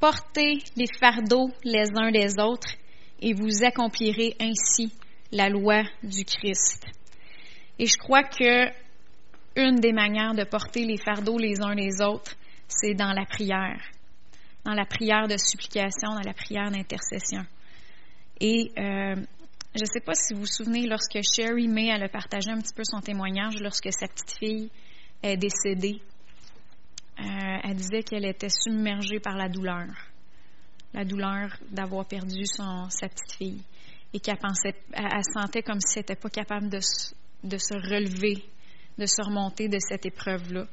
Portez 0.00 0.58
les 0.76 0.86
fardeaux 1.00 1.48
les 1.62 1.88
uns 1.96 2.10
des 2.10 2.38
autres 2.38 2.76
et 3.24 3.32
vous 3.32 3.64
accomplirez 3.64 4.36
ainsi 4.38 4.92
la 5.32 5.48
loi 5.48 5.82
du 6.02 6.26
Christ. 6.26 6.84
Et 7.78 7.86
je 7.86 7.96
crois 7.96 8.22
que 8.22 8.68
une 9.56 9.80
des 9.80 9.92
manières 9.92 10.34
de 10.34 10.44
porter 10.44 10.84
les 10.84 10.98
fardeaux 10.98 11.38
les 11.38 11.62
uns 11.62 11.74
les 11.74 12.02
autres, 12.02 12.36
c'est 12.68 12.92
dans 12.92 13.14
la 13.14 13.24
prière, 13.24 13.80
dans 14.64 14.74
la 14.74 14.84
prière 14.84 15.26
de 15.26 15.38
supplication, 15.38 16.10
dans 16.10 16.26
la 16.26 16.34
prière 16.34 16.70
d'intercession. 16.70 17.46
Et 18.40 18.70
euh, 18.76 19.14
je 19.74 19.80
ne 19.80 19.86
sais 19.86 20.00
pas 20.00 20.14
si 20.14 20.34
vous 20.34 20.40
vous 20.40 20.46
souvenez, 20.46 20.86
lorsque 20.86 21.18
Sherry 21.34 21.66
May 21.66 21.86
elle 21.86 22.02
a 22.02 22.08
partagé 22.10 22.50
un 22.50 22.60
petit 22.60 22.74
peu 22.74 22.82
son 22.84 23.00
témoignage 23.00 23.54
lorsque 23.58 23.90
sa 23.90 24.06
petite 24.06 24.36
fille 24.38 24.70
est 25.22 25.38
décédée 25.38 26.02
euh, 27.20 27.22
elle 27.62 27.76
disait 27.76 28.02
qu'elle 28.02 28.26
était 28.26 28.48
submergée 28.50 29.20
par 29.20 29.36
la 29.36 29.48
douleur, 29.48 29.86
la 30.94 31.04
douleur 31.04 31.50
d'avoir 31.70 32.06
perdu 32.06 32.46
son, 32.46 32.88
sa 32.88 33.08
petite 33.08 33.36
fille, 33.36 33.62
et 34.12 34.20
qu'elle 34.20 34.38
pensait, 34.38 34.76
elle, 34.92 35.22
sentait 35.34 35.62
comme 35.62 35.80
si 35.80 35.98
elle 35.98 36.02
n'était 36.02 36.14
pas 36.14 36.30
capable 36.30 36.68
de, 36.70 36.78
de, 37.42 37.58
se 37.58 37.74
relever, 37.74 38.44
de 38.96 39.06
se 39.06 39.20
remonter 39.22 39.68
de 39.68 39.78
cette 39.80 40.06
épreuve-là. 40.06 40.66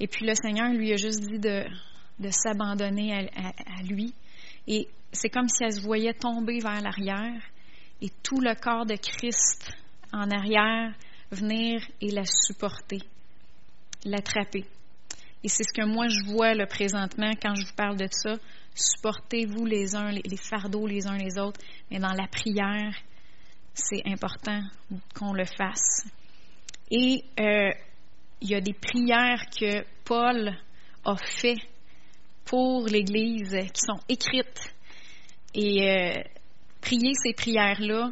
Et 0.00 0.08
puis 0.08 0.26
le 0.26 0.34
Seigneur 0.34 0.72
lui 0.72 0.92
a 0.92 0.96
juste 0.96 1.20
dit 1.20 1.38
de, 1.38 1.64
de 2.18 2.30
s'abandonner 2.30 3.14
à, 3.14 3.48
à, 3.78 3.82
lui. 3.84 4.12
Et 4.66 4.88
c'est 5.12 5.30
comme 5.30 5.48
si 5.48 5.62
elle 5.62 5.72
se 5.72 5.80
voyait 5.80 6.12
tomber 6.12 6.58
vers 6.58 6.82
l'arrière 6.82 7.40
et 8.02 8.10
tout 8.24 8.40
le 8.40 8.54
corps 8.60 8.84
de 8.84 8.96
Christ 8.96 9.70
en 10.12 10.28
arrière 10.30 10.92
venir 11.30 11.80
et 12.00 12.10
la 12.10 12.24
supporter, 12.24 13.00
l'attraper. 14.04 14.64
Et 15.46 15.48
c'est 15.48 15.62
ce 15.62 15.72
que 15.72 15.86
moi 15.86 16.08
je 16.08 16.24
vois 16.28 16.54
là, 16.54 16.66
présentement 16.66 17.30
quand 17.40 17.54
je 17.54 17.66
vous 17.66 17.74
parle 17.76 17.96
de 17.96 18.08
ça. 18.10 18.34
Supportez-vous 18.74 19.64
les 19.64 19.94
uns, 19.94 20.10
les, 20.10 20.36
fardeaux 20.36 20.88
les 20.88 21.06
uns 21.06 21.16
les 21.16 21.38
autres, 21.38 21.60
mais 21.88 22.00
dans 22.00 22.12
la 22.14 22.26
prière, 22.26 22.92
c'est 23.72 24.02
important 24.06 24.60
qu'on 25.14 25.32
le 25.32 25.44
fasse. 25.44 26.04
Et 26.90 27.22
euh, 27.38 27.70
il 28.40 28.50
y 28.50 28.56
a 28.56 28.60
des 28.60 28.72
prières 28.72 29.46
que 29.56 29.84
Paul 30.04 30.50
a 31.04 31.16
fait 31.16 31.58
pour 32.44 32.88
l'Église 32.88 33.56
qui 33.72 33.82
sont 33.82 34.00
écrites. 34.08 34.74
Et 35.54 35.88
euh, 35.88 36.22
prier 36.80 37.12
ces 37.22 37.34
prières-là, 37.34 38.10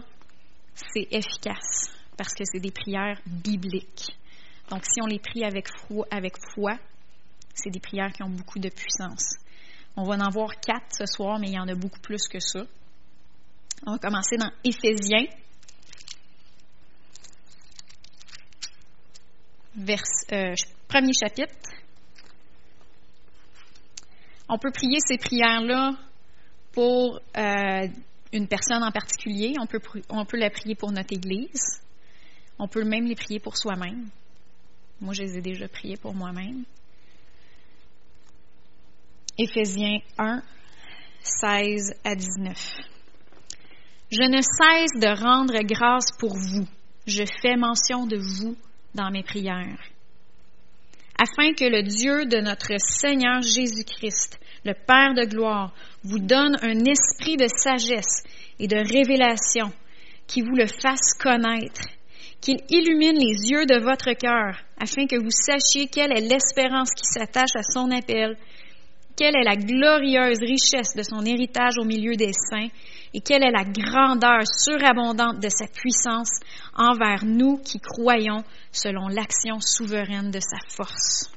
c'est 0.77 1.09
efficace 1.11 1.93
parce 2.17 2.33
que 2.33 2.45
c'est 2.45 2.61
des 2.61 2.71
prières 2.71 3.21
bibliques. 3.27 4.17
Donc, 4.71 4.85
si 4.85 5.03
on 5.03 5.07
les 5.07 5.19
prie 5.19 5.43
avec 5.43 5.67
foi, 5.89 6.07
avec 6.13 6.35
foi 6.55 6.79
c'est 7.55 7.71
des 7.71 7.81
prières 7.81 8.13
qui 8.13 8.23
ont 8.23 8.31
beaucoup 8.31 8.59
de 8.59 8.69
puissance. 8.69 9.37
On 9.97 10.05
va 10.05 10.17
en 10.17 10.31
voir 10.31 10.61
quatre 10.61 10.87
ce 10.91 11.07
soir, 11.07 11.39
mais 11.39 11.49
il 11.49 11.55
y 11.55 11.59
en 11.59 11.69
a 11.69 11.75
beaucoup 11.75 12.01
plus 12.01 12.27
que 12.29 12.41
ça. 12.41 12.65
On 13.87 13.93
va 13.93 13.99
commencer 13.99 14.37
dans 14.37 14.51
Éphésiens, 14.65 15.27
euh, 20.33 20.55
premier 20.89 21.13
chapitre. 21.13 21.53
On 24.49 24.59
peut 24.59 24.71
prier 24.71 24.99
ces 25.01 25.19
prières-là 25.19 25.93
pour 26.73 27.21
euh, 27.37 27.89
une 28.33 28.49
personne 28.49 28.83
en 28.83 28.93
particulier. 28.93 29.55
On 29.61 29.67
peut, 29.67 29.81
on 30.11 30.25
peut 30.25 30.39
la 30.39 30.51
prier 30.51 30.75
pour 30.75 30.93
notre 30.93 31.13
Église. 31.13 31.81
On 32.59 32.69
peut 32.69 32.85
même 32.85 33.07
les 33.07 33.17
prier 33.17 33.41
pour 33.41 33.57
soi-même. 33.57 34.09
Moi, 35.01 35.13
je 35.15 35.23
les 35.23 35.39
ai 35.39 35.41
déjà 35.41 35.67
priées 35.69 35.97
pour 35.97 36.15
moi-même. 36.15 36.65
Éphésiens 39.37 39.99
1, 40.17 40.43
16 41.21 41.95
à 42.05 42.15
19. 42.15 42.57
Je 44.13 44.23
ne 44.23 44.41
cesse 44.41 45.01
de 45.01 45.21
rendre 45.21 45.59
grâce 45.65 46.13
pour 46.21 46.37
vous. 46.37 46.69
Je 47.09 47.25
fais 47.43 47.57
mention 47.57 48.07
de 48.07 48.17
vous 48.17 48.57
dans 48.95 49.11
mes 49.11 49.25
prières, 49.25 49.81
afin 51.19 51.53
que 51.53 51.65
le 51.65 51.83
Dieu 51.83 52.27
de 52.27 52.41
notre 52.41 52.79
Seigneur 52.79 53.43
Jésus-Christ, 53.43 54.39
le 54.65 54.73
Père 54.73 55.15
de 55.15 55.29
gloire, 55.29 55.75
vous 56.05 56.21
donne 56.21 56.57
un 56.63 56.85
esprit 56.85 57.37
de 57.37 57.49
sagesse 57.49 58.23
et 58.61 58.69
de 58.69 58.77
révélation, 58.77 59.73
qui 60.29 60.43
vous 60.43 60.55
le 60.55 60.69
fasse 60.69 61.13
connaître, 61.19 61.83
qu'il 62.41 62.61
illumine 62.71 63.19
les 63.19 63.51
yeux 63.51 63.67
de 63.67 63.81
votre 63.81 64.13
cœur, 64.13 64.61
afin 64.79 65.09
que 65.09 65.21
vous 65.21 65.33
sachiez 65.33 65.89
quelle 65.89 66.13
est 66.13 66.29
l'espérance 66.29 66.91
qui 66.93 67.05
s'attache 67.05 67.57
à 67.57 67.65
son 67.65 67.91
appel 67.91 68.37
quelle 69.17 69.37
est 69.37 69.45
la 69.45 69.57
glorieuse 69.57 70.41
richesse 70.41 70.95
de 70.97 71.03
son 71.03 71.25
héritage 71.25 71.79
au 71.79 71.85
milieu 71.85 72.17
des 72.17 72.33
saints 72.33 72.69
et 73.13 73.21
quelle 73.21 73.45
est 73.45 73.51
la 73.51 73.65
grandeur 73.65 74.41
surabondante 74.47 75.41
de 75.41 75.49
sa 75.49 75.67
puissance 75.69 76.41
envers 76.75 77.25
nous 77.25 77.59
qui 77.59 77.79
croyons 77.79 78.43
selon 78.73 79.07
l'action 79.09 79.61
souveraine 79.61 80.31
de 80.31 80.41
sa 80.41 80.59
force. 80.69 81.31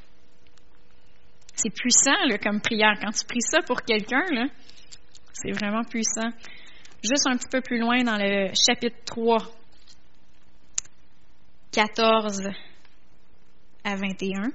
C'est 1.55 1.73
puissant 1.73 2.15
comme 2.41 2.61
prière. 2.61 2.97
Quand 3.01 3.11
tu 3.11 3.25
pries 3.25 3.41
ça 3.41 3.61
pour 3.61 3.81
quelqu'un, 3.81 4.25
c'est 5.33 5.51
vraiment 5.51 5.83
puissant. 5.83 6.29
Juste 7.03 7.27
un 7.27 7.37
petit 7.37 7.49
peu 7.51 7.61
plus 7.61 7.79
loin 7.79 8.03
dans 8.03 8.17
le 8.17 8.51
chapitre 8.55 8.97
3, 9.05 9.37
14 11.71 12.49
à 13.83 13.95
21. 13.95 14.51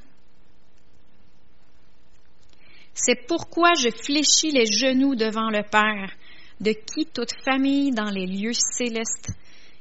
C'est 2.94 3.26
pourquoi 3.26 3.70
je 3.74 3.88
fléchis 3.90 4.50
les 4.50 4.66
genoux 4.66 5.14
devant 5.14 5.48
le 5.48 5.62
Père, 5.62 6.12
de 6.60 6.72
qui 6.72 7.06
toute 7.06 7.32
famille 7.44 7.90
dans 7.90 8.10
les 8.10 8.26
lieux 8.26 8.52
célestes 8.52 9.30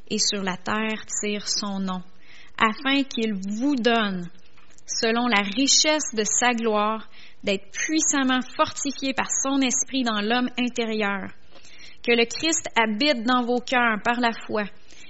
et 0.10 0.18
sur 0.18 0.44
la 0.44 0.58
terre 0.58 1.06
tire 1.06 1.48
son 1.48 1.80
nom, 1.80 2.02
afin 2.58 3.04
qu'il 3.04 3.34
vous 3.34 3.76
donne, 3.76 4.30
selon 4.86 5.28
la 5.28 5.42
richesse 5.42 6.14
de 6.14 6.24
sa 6.24 6.54
gloire, 6.54 7.08
d'être 7.44 7.70
puissamment 7.72 8.42
fortifié 8.56 9.14
par 9.14 9.30
son 9.32 9.62
esprit 9.62 10.04
dans 10.04 10.22
l'homme 10.22 10.50
intérieur, 10.58 11.30
que 12.04 12.12
le 12.12 12.26
Christ 12.26 12.70
habite 12.76 13.24
dans 13.24 13.44
vos 13.44 13.60
cœurs 13.60 14.02
par 14.04 14.20
la 14.20 14.32
foi, 14.46 14.64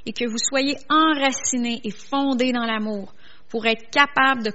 et 0.06 0.14
que 0.14 0.28
vous 0.28 0.38
soyez 0.38 0.76
enracinés 0.90 1.82
et 1.84 1.92
fondés 1.92 2.52
dans 2.52 2.66
l'amour, 2.66 3.14
pour 3.50 3.66
être 3.66 3.90
capables 3.92 4.44
de, 4.44 4.52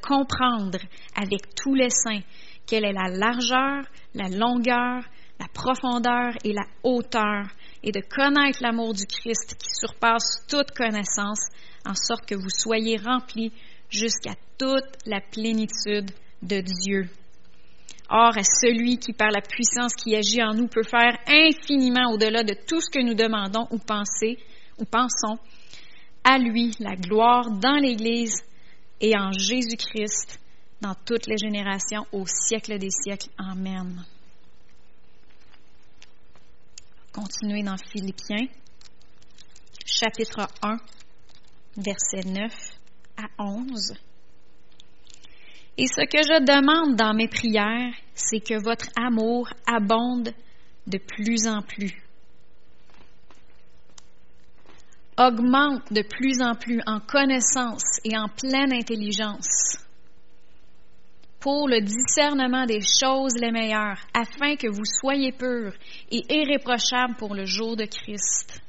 comprendre 0.00 0.78
avec 1.16 1.54
tous 1.54 1.74
les 1.74 1.90
saints 1.90 2.22
quelle 2.66 2.84
est 2.84 2.92
la 2.92 3.08
largeur, 3.08 3.84
la 4.14 4.28
longueur, 4.28 5.04
la 5.40 5.48
profondeur 5.52 6.32
et 6.44 6.52
la 6.52 6.64
hauteur, 6.82 7.46
et 7.82 7.92
de 7.92 8.00
connaître 8.00 8.62
l'amour 8.62 8.94
du 8.94 9.04
Christ 9.06 9.56
qui 9.58 9.68
surpasse 9.70 10.46
toute 10.48 10.70
connaissance, 10.70 11.48
en 11.84 11.94
sorte 11.94 12.26
que 12.26 12.34
vous 12.34 12.50
soyez 12.50 12.96
remplis 12.96 13.52
jusqu'à 13.90 14.34
toute 14.58 14.88
la 15.06 15.20
plénitude 15.20 16.10
de 16.42 16.60
Dieu. 16.60 17.08
Or, 18.10 18.36
à 18.36 18.42
celui 18.42 18.98
qui, 18.98 19.12
par 19.12 19.30
la 19.30 19.40
puissance 19.40 19.94
qui 19.94 20.14
agit 20.14 20.42
en 20.42 20.54
nous, 20.54 20.68
peut 20.68 20.82
faire 20.82 21.18
infiniment 21.26 22.12
au-delà 22.12 22.42
de 22.44 22.54
tout 22.66 22.80
ce 22.80 22.90
que 22.90 23.02
nous 23.02 23.14
demandons 23.14 23.66
ou, 23.70 23.76
ou 23.76 24.84
pensons, 24.84 25.38
à 26.22 26.38
lui 26.38 26.72
la 26.80 26.96
gloire 26.96 27.50
dans 27.50 27.76
l'Église 27.76 28.42
et 29.00 29.16
en 29.16 29.32
Jésus-Christ 29.32 30.38
dans 30.84 30.94
toutes 31.06 31.26
les 31.26 31.38
générations, 31.38 32.04
au 32.12 32.26
siècle 32.26 32.78
des 32.78 32.90
siècles. 32.90 33.30
Amen. 33.38 34.04
Continuez 37.10 37.62
dans 37.62 37.78
Philippiens, 37.78 38.46
chapitre 39.86 40.46
1, 40.62 40.76
verset 41.78 42.28
9 42.28 42.52
à 43.16 43.42
11. 43.42 43.94
Et 45.78 45.86
ce 45.86 46.04
que 46.04 46.18
je 46.18 46.44
demande 46.44 46.96
dans 46.96 47.14
mes 47.14 47.28
prières, 47.28 47.94
c'est 48.14 48.40
que 48.40 48.62
votre 48.62 48.88
amour 48.94 49.48
abonde 49.66 50.34
de 50.86 50.98
plus 50.98 51.48
en 51.48 51.62
plus. 51.62 51.94
Augmente 55.16 55.90
de 55.92 56.02
plus 56.02 56.42
en 56.42 56.54
plus 56.54 56.82
en 56.86 57.00
connaissance 57.00 58.00
et 58.04 58.18
en 58.18 58.28
pleine 58.28 58.74
intelligence 58.74 59.78
pour 61.44 61.68
le 61.68 61.82
discernement 61.82 62.64
des 62.64 62.80
choses 62.80 63.34
les 63.36 63.52
meilleures, 63.52 64.00
afin 64.14 64.56
que 64.56 64.66
vous 64.66 64.86
soyez 64.86 65.30
purs 65.30 65.74
et 66.10 66.22
irréprochables 66.30 67.16
pour 67.18 67.34
le 67.34 67.44
jour 67.44 67.76
de 67.76 67.84
Christ, 67.84 68.62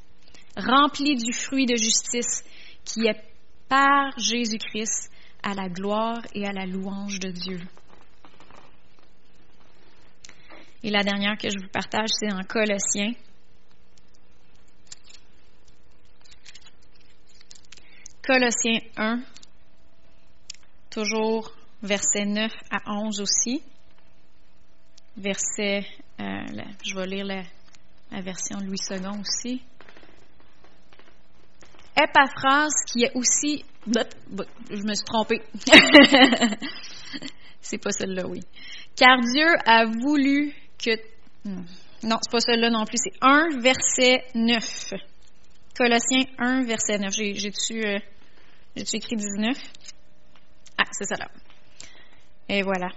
remplis 0.57 1.15
du 1.15 1.31
fruit 1.31 1.65
de 1.65 1.77
justice 1.77 2.43
qui 2.83 3.07
est 3.07 3.23
par 3.69 4.11
Jésus-Christ 4.17 5.09
à 5.41 5.53
la 5.53 5.69
gloire 5.69 6.19
et 6.33 6.45
à 6.45 6.51
la 6.51 6.65
louange 6.65 7.17
de 7.21 7.29
Dieu. 7.29 7.61
Et 10.83 10.89
la 10.89 11.01
dernière 11.01 11.37
que 11.37 11.49
je 11.49 11.57
vous 11.57 11.71
partage, 11.71 12.09
c'est 12.09 12.33
en 12.33 12.43
Colossiens. 12.43 13.13
Colossiens 18.21 18.81
1, 18.97 19.21
toujours 20.89 21.53
versets 21.81 22.25
9 22.25 22.51
à 22.71 22.91
11 22.91 23.21
aussi. 23.21 23.61
Verset, 25.17 25.85
euh, 26.19 26.23
je 26.83 26.95
vais 26.95 27.07
lire 27.07 27.25
la, 27.25 28.21
version 28.21 28.59
Louis 28.59 28.77
II 28.89 29.19
aussi. 29.19 29.61
Épaphrase, 31.97 32.73
qui 32.91 33.03
est 33.03 33.15
aussi. 33.15 33.63
Je 33.87 34.83
me 34.83 34.93
suis 34.93 35.05
trompée. 35.05 35.41
c'est 37.61 37.77
pas 37.77 37.91
celle-là, 37.91 38.27
oui. 38.27 38.41
Car 38.95 39.19
Dieu 39.21 39.47
a 39.65 39.85
voulu 39.85 40.53
que. 40.77 40.91
Hmm. 41.45 41.63
Non, 42.03 42.17
c'est 42.21 42.31
pas 42.31 42.39
celle-là 42.39 42.69
non 42.69 42.85
plus. 42.85 42.97
C'est 42.97 43.17
1, 43.21 43.59
verset 43.61 44.25
9. 44.35 44.93
Colossiens 45.77 46.25
1, 46.37 46.63
verset 46.65 46.97
9. 46.99 47.13
J'ai-tu 47.13 47.85
euh, 47.85 47.99
écrit 48.75 49.15
19? 49.15 49.57
Ah, 50.77 50.83
c'est 50.91 51.05
ça 51.05 51.15
là. 51.15 51.29
Et 52.49 52.61
voilà. 52.61 52.89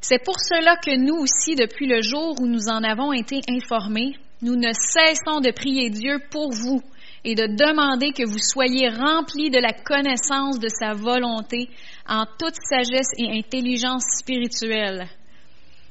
C'est 0.00 0.22
pour 0.22 0.38
cela 0.38 0.76
que 0.76 0.96
nous 0.96 1.16
aussi, 1.16 1.56
depuis 1.56 1.86
le 1.86 2.02
jour 2.02 2.40
où 2.40 2.46
nous 2.46 2.68
en 2.68 2.84
avons 2.84 3.12
été 3.12 3.40
informés, 3.48 4.16
nous 4.42 4.54
ne 4.54 4.72
cessons 4.72 5.40
de 5.40 5.50
prier 5.50 5.90
Dieu 5.90 6.20
pour 6.30 6.52
vous 6.52 6.80
et 7.24 7.34
de 7.34 7.46
demander 7.46 8.12
que 8.12 8.24
vous 8.24 8.38
soyez 8.38 8.88
remplis 8.88 9.50
de 9.50 9.58
la 9.58 9.72
connaissance 9.72 10.60
de 10.60 10.68
sa 10.68 10.92
volonté 10.92 11.68
en 12.08 12.24
toute 12.38 12.54
sagesse 12.54 13.10
et 13.18 13.36
intelligence 13.36 14.04
spirituelle, 14.20 15.08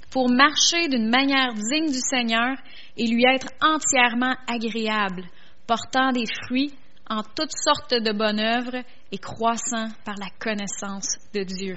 pour 0.10 0.29
marcher 0.29 0.88
d'une 0.88 1.10
manière 1.10 1.53
digne 1.53 1.91
du 1.91 1.99
Seigneur 1.99 2.55
et 2.95 3.07
lui 3.07 3.25
être 3.25 3.49
entièrement 3.62 4.36
agréable, 4.47 5.25
portant 5.67 6.13
des 6.13 6.25
fruits 6.45 6.73
en 7.10 7.23
toutes 7.23 7.51
sortes 7.51 7.93
de 7.93 8.13
bonnes 8.13 8.39
œuvres 8.39 8.83
et 9.12 9.17
croissant 9.17 9.89
par 10.05 10.15
la 10.15 10.29
connaissance 10.39 11.17
de 11.33 11.43
Dieu 11.43 11.75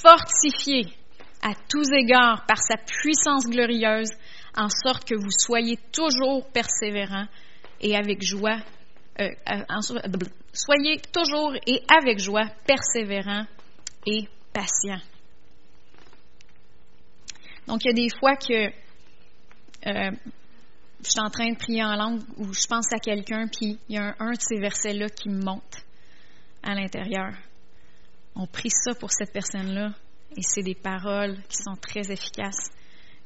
fortifié 0.00 0.92
à 1.42 1.52
tous 1.68 1.90
égards 1.92 2.44
par 2.46 2.58
sa 2.58 2.76
puissance 2.76 3.46
glorieuse, 3.46 4.10
en 4.56 4.68
sorte 4.68 5.06
que 5.06 5.14
vous 5.14 5.30
soyez 5.30 5.78
toujours 5.92 6.46
persévérants 6.50 7.26
et 7.80 7.96
avec 7.96 8.22
joie, 8.22 8.58
euh, 9.20 9.28
euh, 9.50 10.08
soyez 10.52 11.00
toujours 11.12 11.54
et 11.66 11.82
avec 11.88 12.18
joie 12.18 12.46
persévérants 12.66 13.46
et 14.06 14.28
patients. 14.52 15.02
Donc, 17.66 17.84
il 17.84 17.88
y 17.88 17.90
a 17.90 18.08
des 18.08 18.16
fois 18.18 18.36
que 18.36 18.68
euh, 19.86 20.10
je 21.02 21.10
suis 21.10 21.20
en 21.20 21.30
train 21.30 21.50
de 21.50 21.56
prier 21.56 21.84
en 21.84 21.96
langue 21.96 22.22
ou 22.38 22.52
je 22.52 22.66
pense 22.66 22.92
à 22.92 22.98
quelqu'un, 22.98 23.48
puis 23.48 23.78
il 23.88 23.96
y 23.96 23.98
a 23.98 24.14
un 24.18 24.32
de 24.32 24.40
ces 24.40 24.58
versets-là 24.58 25.08
qui 25.08 25.28
me 25.28 25.42
monte 25.42 25.84
à 26.62 26.74
l'intérieur 26.74 27.34
on 28.36 28.46
prie 28.46 28.70
ça 28.70 28.94
pour 28.94 29.12
cette 29.12 29.32
personne-là. 29.32 29.92
Et 30.36 30.42
c'est 30.42 30.62
des 30.62 30.74
paroles 30.74 31.36
qui 31.48 31.56
sont 31.56 31.76
très 31.80 32.10
efficaces. 32.10 32.70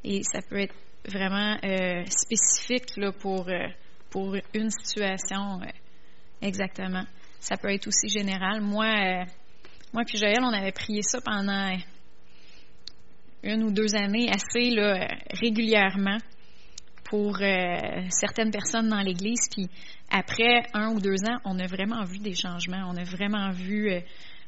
Et 0.04 0.22
ça 0.22 0.40
peut 0.42 0.60
être 0.60 0.74
vraiment 1.08 1.56
euh, 1.64 2.04
spécifique 2.06 2.98
euh, 2.98 3.12
pour 4.10 4.36
une 4.54 4.70
situation 4.70 5.60
euh, 5.62 5.66
exactement. 6.42 7.04
Ça 7.40 7.56
peut 7.56 7.72
être 7.72 7.86
aussi 7.86 8.08
général. 8.08 8.60
Moi, 8.60 9.24
moi 9.92 10.02
puis 10.06 10.18
Joël, 10.18 10.40
on 10.42 10.52
avait 10.52 10.72
prié 10.72 11.02
ça 11.02 11.20
pendant 11.20 11.76
une 13.42 13.62
ou 13.62 13.70
deux 13.70 13.94
années 13.94 14.28
assez 14.28 14.70
régulièrement 15.40 16.18
pour 17.04 17.38
certaines 18.10 18.50
personnes 18.50 18.88
dans 18.88 19.00
l'Église. 19.00 19.48
Puis 19.52 19.70
après 20.10 20.64
un 20.74 20.90
ou 20.90 21.00
deux 21.00 21.22
ans, 21.28 21.38
on 21.44 21.60
a 21.60 21.66
vraiment 21.68 22.02
vu 22.04 22.18
des 22.18 22.34
changements. 22.34 22.90
On 22.92 22.96
a 22.96 23.04
vraiment 23.04 23.50
vu 23.52 23.88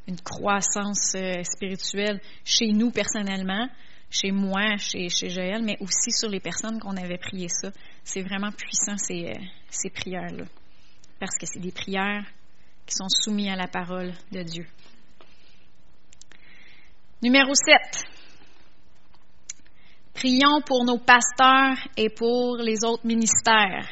une 0.07 0.21
croissance 0.21 1.15
euh, 1.15 1.43
spirituelle 1.45 2.21
chez 2.45 2.69
nous 2.73 2.91
personnellement, 2.91 3.69
chez 4.11 4.33
moi, 4.33 4.77
chez, 4.77 5.09
chez 5.09 5.31
Joël, 5.31 5.63
mais 5.63 5.77
aussi 5.81 6.11
sur 6.11 6.29
les 6.29 6.41
personnes 6.41 6.81
qu'on 6.81 6.97
avait 6.97 7.19
prié 7.19 7.49
ça. 7.49 7.71
C'est 8.03 8.23
vraiment 8.23 8.51
puissant 8.51 8.97
ces, 8.97 9.27
euh, 9.27 9.45
ces 9.69 9.91
prières-là. 9.91 10.45
Parce 11.19 11.37
que 11.39 11.47
c'est 11.47 11.61
des 11.61 11.73
prières 11.73 12.25
qui 12.87 12.95
sont 12.95 13.09
soumises 13.09 13.51
à 13.53 13.57
la 13.57 13.69
parole 13.69 14.13
de 14.33 14.43
Dieu. 14.43 14.67
Numéro 17.23 17.53
7. 17.55 18.05
Prions 20.15 20.61
pour 20.67 20.85
nos 20.85 20.99
pasteurs 20.99 21.77
et 21.97 22.11
pour 22.11 22.57
les 22.57 22.85
autres 22.85 23.07
ministères. 23.07 23.87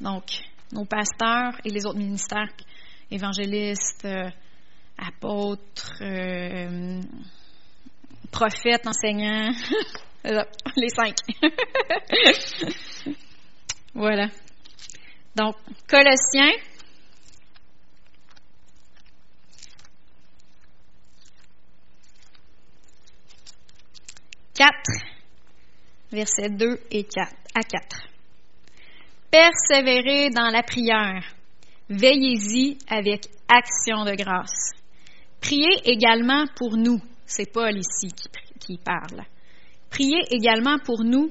Donc, 0.00 0.24
nos 0.72 0.84
pasteurs 0.84 1.58
et 1.64 1.70
les 1.70 1.86
autres 1.86 1.98
ministères, 1.98 2.48
évangélistes, 3.10 4.04
euh, 4.04 4.30
apôtres, 4.98 5.98
euh, 6.00 7.00
prophètes, 8.30 8.86
enseignants, 8.86 9.52
les 10.24 10.88
cinq. 10.88 11.16
voilà. 13.94 14.28
Donc, 15.36 15.56
Colossiens. 15.88 16.52
Quatre, 24.54 24.92
versets 26.12 26.48
2 26.48 26.80
et 26.92 27.02
4 27.02 27.32
à 27.56 27.62
4. 27.62 28.08
Persévérez 29.30 30.30
dans 30.30 30.48
la 30.48 30.62
prière. 30.62 31.24
Veillez-y 31.90 32.78
avec 32.88 33.26
action 33.48 34.04
de 34.04 34.14
grâce. 34.14 34.83
Priez 35.44 35.92
également 35.92 36.46
pour 36.56 36.78
nous. 36.78 37.02
C'est 37.26 37.52
Paul 37.52 37.76
ici 37.76 38.08
qui, 38.58 38.78
parle. 38.78 39.26
Priez 39.90 40.22
également 40.30 40.78
pour 40.78 41.04
nous 41.04 41.30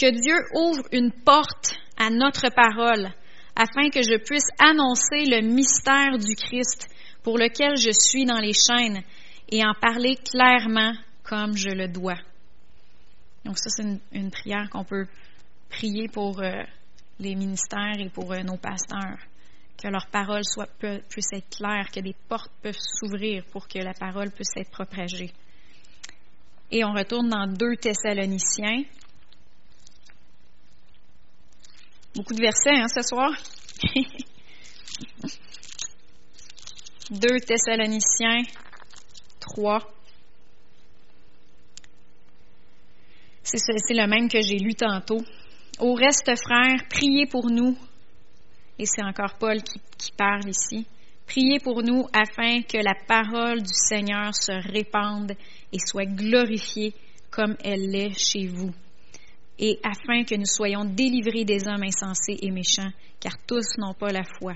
que 0.00 0.08
Dieu 0.08 0.36
ouvre 0.54 0.84
une 0.92 1.10
porte 1.10 1.74
à 1.96 2.10
notre 2.10 2.48
parole 2.54 3.10
afin 3.56 3.90
que 3.90 4.02
je 4.02 4.22
puisse 4.24 4.46
annoncer 4.60 5.24
le 5.26 5.40
mystère 5.40 6.16
du 6.16 6.36
Christ 6.36 6.86
pour 7.24 7.38
lequel 7.38 7.76
je 7.76 7.90
suis 7.90 8.24
dans 8.24 8.38
les 8.38 8.52
chaînes 8.52 9.02
et 9.50 9.64
en 9.64 9.74
parler 9.74 10.14
clairement 10.14 10.92
comme 11.24 11.56
je 11.56 11.70
le 11.70 11.88
dois. 11.88 12.18
Donc 13.44 13.58
ça, 13.58 13.68
c'est 13.68 13.98
une, 14.12 14.30
prière 14.30 14.70
qu'on 14.70 14.84
peut 14.84 15.08
prier 15.68 16.06
pour 16.06 16.40
euh, 16.40 16.62
les 17.18 17.34
ministères 17.34 17.98
et 17.98 18.10
pour 18.10 18.32
euh, 18.32 18.42
nos 18.44 18.58
pasteurs 18.58 19.18
que 19.80 19.88
leur 19.88 20.06
parole 20.08 20.44
soit, 20.44 20.68
puisse 21.08 21.32
être 21.32 21.48
claire, 21.56 21.90
que 21.90 22.00
des 22.00 22.14
portes 22.28 22.52
peuvent 22.62 22.78
s'ouvrir 22.78 23.44
pour 23.46 23.66
que 23.66 23.78
la 23.78 23.94
parole 23.94 24.30
puisse 24.30 24.54
être 24.56 24.70
propagée. 24.70 25.32
Et 26.70 26.84
on 26.84 26.92
retourne 26.92 27.30
dans 27.30 27.46
2 27.46 27.76
Thessaloniciens. 27.76 28.84
Beaucoup 32.14 32.34
de 32.34 32.42
versets 32.42 32.76
hein, 32.76 32.88
ce 32.88 33.02
soir. 33.02 33.30
2 37.10 37.40
Thessaloniciens 37.40 38.42
3. 39.40 39.80
C'est 43.42 43.58
le 43.94 44.06
même 44.06 44.28
que 44.28 44.40
j'ai 44.42 44.58
lu 44.58 44.74
tantôt. 44.74 45.22
Au 45.80 45.94
reste, 45.94 46.30
frères, 46.36 46.86
priez 46.88 47.26
pour 47.26 47.50
nous. 47.50 47.76
Et 48.80 48.86
c'est 48.86 49.04
encore 49.04 49.34
Paul 49.38 49.62
qui, 49.62 49.78
qui 49.98 50.10
parle 50.10 50.48
ici. 50.48 50.86
Priez 51.26 51.58
pour 51.60 51.82
nous 51.82 52.06
afin 52.14 52.62
que 52.62 52.78
la 52.78 52.94
parole 53.06 53.60
du 53.60 53.74
Seigneur 53.74 54.34
se 54.34 54.52
répande 54.72 55.32
et 55.70 55.78
soit 55.78 56.06
glorifiée 56.06 56.94
comme 57.30 57.56
elle 57.62 57.90
l'est 57.90 58.18
chez 58.18 58.46
vous, 58.46 58.72
et 59.58 59.78
afin 59.84 60.24
que 60.24 60.34
nous 60.34 60.46
soyons 60.46 60.86
délivrés 60.86 61.44
des 61.44 61.68
hommes 61.68 61.82
insensés 61.82 62.38
et 62.40 62.50
méchants, 62.50 62.90
car 63.20 63.34
tous 63.46 63.76
n'ont 63.76 63.92
pas 63.92 64.12
la 64.12 64.24
foi. 64.24 64.54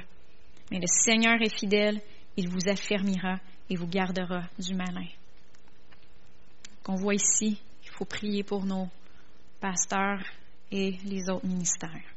Mais 0.70 0.79
le 0.79 0.87
Seigneur 0.87 1.37
est 1.43 1.55
fidèle, 1.55 2.01
il 2.39 2.49
vous 2.49 2.66
affermira 2.66 3.39
et 3.68 3.77
vous 3.77 3.87
gardera 3.87 4.45
du 4.59 4.75
malin. 4.75 5.07
Qu'on 6.83 6.97
voit 6.97 7.14
ici 7.14 7.61
qu'il 7.83 7.93
faut 7.93 8.07
prier 8.07 8.43
pour 8.43 8.64
nos 8.64 8.89
pasteurs 9.61 10.25
et 10.72 10.97
les 11.05 11.29
autres 11.29 11.47
ministères. 11.47 12.14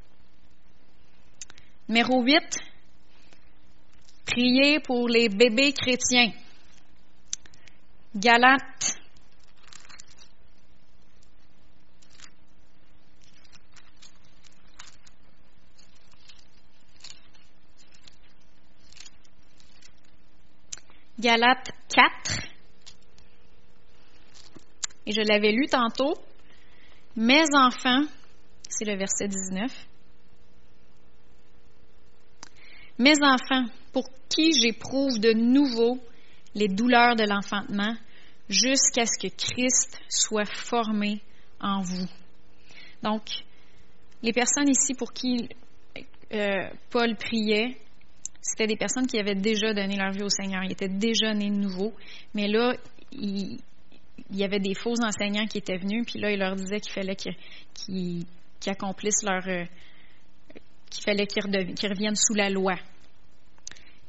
Numéro 1.89 2.21
8, 2.21 2.41
prier 4.25 4.79
pour 4.81 5.07
les 5.07 5.29
bébés 5.29 5.71
chrétiens. 5.71 6.31
Galates 8.13 8.97
Galates 21.19 21.71
4. 21.89 22.47
Et 25.07 25.11
je 25.13 25.21
l'avais 25.21 25.51
lu 25.51 25.67
tantôt. 25.67 26.13
Mes 27.15 27.45
enfants, 27.55 28.03
c'est 28.69 28.85
le 28.85 28.97
verset 28.97 29.27
19. 29.27 29.71
Mes 32.99 33.15
enfants, 33.21 33.65
pour 33.93 34.09
qui 34.29 34.51
j'éprouve 34.53 35.19
de 35.19 35.33
nouveau 35.33 35.99
les 36.55 36.67
douleurs 36.67 37.15
de 37.15 37.23
l'enfantement, 37.23 37.95
jusqu'à 38.49 39.05
ce 39.05 39.27
que 39.27 39.33
Christ 39.33 39.99
soit 40.09 40.45
formé 40.45 41.21
en 41.59 41.81
vous. 41.81 42.07
Donc, 43.03 43.23
les 44.23 44.33
personnes 44.33 44.69
ici 44.69 44.93
pour 44.95 45.13
qui 45.13 45.49
euh, 46.33 46.69
Paul 46.89 47.15
priait, 47.15 47.77
c'était 48.41 48.67
des 48.67 48.77
personnes 48.77 49.07
qui 49.07 49.19
avaient 49.19 49.35
déjà 49.35 49.73
donné 49.73 49.95
leur 49.95 50.11
vie 50.11 50.23
au 50.23 50.29
Seigneur. 50.29 50.63
Ils 50.63 50.71
étaient 50.71 50.87
déjà 50.87 51.33
nés 51.33 51.49
de 51.49 51.55
nouveau. 51.55 51.93
Mais 52.33 52.47
là, 52.47 52.75
il, 53.11 53.59
y 54.31 54.43
avait 54.43 54.59
des 54.59 54.73
faux 54.73 54.95
enseignants 55.03 55.45
qui 55.45 55.57
étaient 55.57 55.77
venus, 55.77 56.05
puis 56.07 56.19
là, 56.19 56.31
il 56.31 56.39
leur 56.39 56.55
disait 56.55 56.79
qu'il 56.79 56.93
fallait 56.93 57.15
qu'ils 57.15 58.25
accomplissent 58.65 59.23
leur. 59.23 59.43
Qu'il 60.89 61.03
fallait 61.03 61.27
qu'ils 61.27 61.43
reviennent 61.89 62.15
sous 62.15 62.33
la 62.33 62.49
loi. 62.49 62.75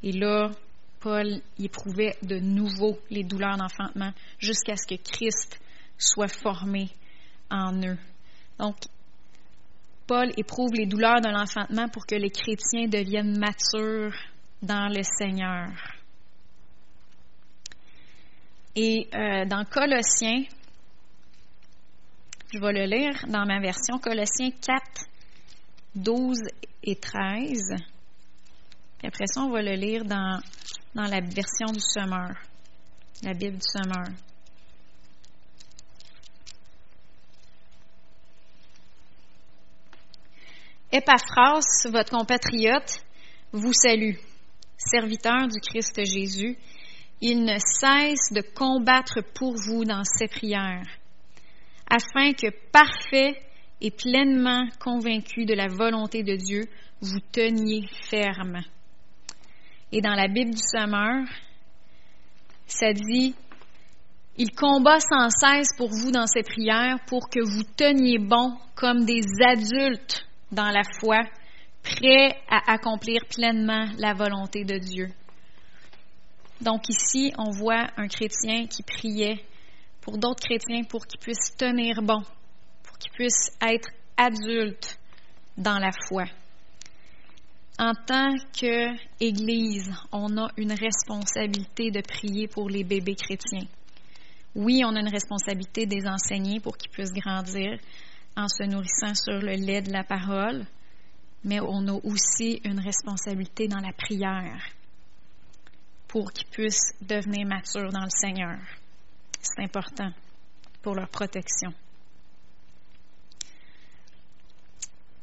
Et 0.03 0.13
là, 0.13 0.51
Paul 1.01 1.41
éprouvait 1.59 2.17
de 2.23 2.39
nouveau 2.39 2.99
les 3.11 3.25
douleurs 3.25 3.57
d'enfantement 3.57 4.13
jusqu'à 4.39 4.77
ce 4.77 4.87
que 4.87 5.01
Christ 5.01 5.61
soit 5.97 6.29
formé 6.29 6.89
en 7.51 7.75
eux. 7.83 7.99
Donc, 8.59 8.77
Paul 10.07 10.33
éprouve 10.37 10.73
les 10.73 10.87
douleurs 10.87 11.21
de 11.21 11.29
l'enfantement 11.29 11.89
pour 11.89 12.07
que 12.07 12.15
les 12.15 12.31
chrétiens 12.31 12.89
deviennent 12.89 13.39
matures 13.39 14.17
dans 14.63 14.89
le 14.89 15.03
Seigneur. 15.03 15.69
Et 18.75 19.09
euh, 19.15 19.45
dans 19.45 19.65
Colossiens, 19.65 20.45
je 22.53 22.59
vais 22.59 22.73
le 22.73 22.87
lire 22.87 23.27
dans 23.29 23.45
ma 23.45 23.61
version, 23.61 23.99
Colossiens 23.99 24.51
4, 24.51 25.08
12 25.95 26.39
et 26.83 26.97
13. 26.97 27.75
Et 29.03 29.07
après 29.07 29.27
ça, 29.27 29.43
on 29.43 29.51
va 29.51 29.63
le 29.63 29.75
lire 29.75 30.05
dans, 30.05 30.41
dans 30.95 31.05
la 31.05 31.21
version 31.21 31.67
du 31.73 31.81
semeur, 31.81 32.35
la 33.23 33.35
Bible 33.35 33.59
du 33.59 33.67
semeur. 33.67 34.07
Epaphras, 40.91 41.87
votre 41.91 42.11
compatriote, 42.11 43.05
vous 43.53 43.75
salue. 43.75 44.17
Serviteur 44.79 45.49
du 45.49 45.61
Christ 45.61 46.03
Jésus, 46.05 46.57
il 47.21 47.45
ne 47.45 47.59
cesse 47.59 48.33
de 48.33 48.41
combattre 48.41 49.21
pour 49.35 49.55
vous 49.57 49.85
dans 49.85 50.05
ses 50.05 50.29
prières, 50.29 50.87
afin 51.91 52.33
que 52.33 52.49
parfait 52.71 53.43
et 53.81 53.91
pleinement 53.91 54.67
convaincu 54.81 55.45
de 55.45 55.55
la 55.55 55.69
volonté 55.69 56.23
de 56.23 56.37
Dieu, 56.37 56.65
vous 57.01 57.21
teniez 57.33 57.87
ferme. 58.09 58.61
Et 59.93 60.01
dans 60.01 60.15
la 60.15 60.29
Bible 60.29 60.51
du 60.51 60.63
Sommeur, 60.63 61.25
ça 62.67 62.93
dit 62.93 63.35
il 64.41 64.53
combat 64.53 65.01
sans 65.01 65.31
cesse 65.31 65.75
pour 65.77 65.91
vous 65.91 66.13
dans 66.13 66.27
ses 66.27 66.45
prières 66.45 66.99
pour 67.07 67.29
que 67.29 67.41
vous 67.41 67.65
teniez 67.77 68.19
bon 68.19 68.57
comme 68.77 69.05
des 69.05 69.23
adultes 69.45 70.25
dans 70.53 70.71
la 70.71 70.83
foi, 71.01 71.19
prêts 71.83 72.37
à 72.49 72.73
accomplir 72.73 73.21
pleinement 73.29 73.87
la 73.99 74.15
volonté 74.15 74.65
de 74.65 74.79
Dieu. 74.79 75.09
Donc 76.61 76.89
ici, 76.89 77.33
on 77.37 77.51
voit 77.51 77.87
un 77.97 78.07
chrétien 78.07 78.67
qui 78.67 78.83
priait 78.85 79.45
pour 80.01 80.19
d'autres 80.19 80.45
chrétiens 80.45 80.85
pour 80.85 81.07
qu'ils 81.07 81.21
puissent 81.21 81.57
tenir 81.57 82.01
bon, 82.03 82.23
qu'ils 82.99 83.13
puissent 83.13 83.57
être 83.61 83.89
adultes 84.17 84.99
dans 85.57 85.79
la 85.79 85.91
foi. 86.09 86.25
En 87.79 87.93
tant 87.95 88.35
qu'Église, 88.53 89.95
on 90.11 90.37
a 90.37 90.49
une 90.57 90.73
responsabilité 90.73 91.91
de 91.93 92.01
prier 92.01 92.49
pour 92.49 92.69
les 92.69 92.83
bébés 92.83 93.15
chrétiens. 93.15 93.69
Oui, 94.57 94.83
on 94.85 94.97
a 94.97 95.01
une 95.01 95.09
responsabilité 95.13 95.87
des 95.87 96.07
enseignés 96.07 96.59
pour 96.59 96.77
qu'ils 96.77 96.91
puissent 96.91 97.13
grandir, 97.13 97.79
en 98.37 98.49
se 98.49 98.65
nourrissant 98.65 99.15
sur 99.15 99.41
le 99.41 99.55
lait 99.55 99.83
de 99.83 99.93
la 99.93 100.03
parole, 100.03 100.65
mais 101.45 101.61
on 101.61 101.87
a 101.87 101.93
aussi 102.05 102.61
une 102.65 102.81
responsabilité 102.81 103.69
dans 103.69 103.81
la 103.81 103.93
prière 103.93 104.61
pour 106.09 106.33
qu'ils 106.33 106.49
puissent 106.49 106.95
devenir 107.01 107.47
matures 107.47 107.93
dans 107.93 108.05
le 108.05 108.11
Seigneur. 108.11 108.59
C'est 109.41 109.63
important 109.63 110.11
pour 110.83 110.95
leur 110.95 111.09
protection. 111.09 111.73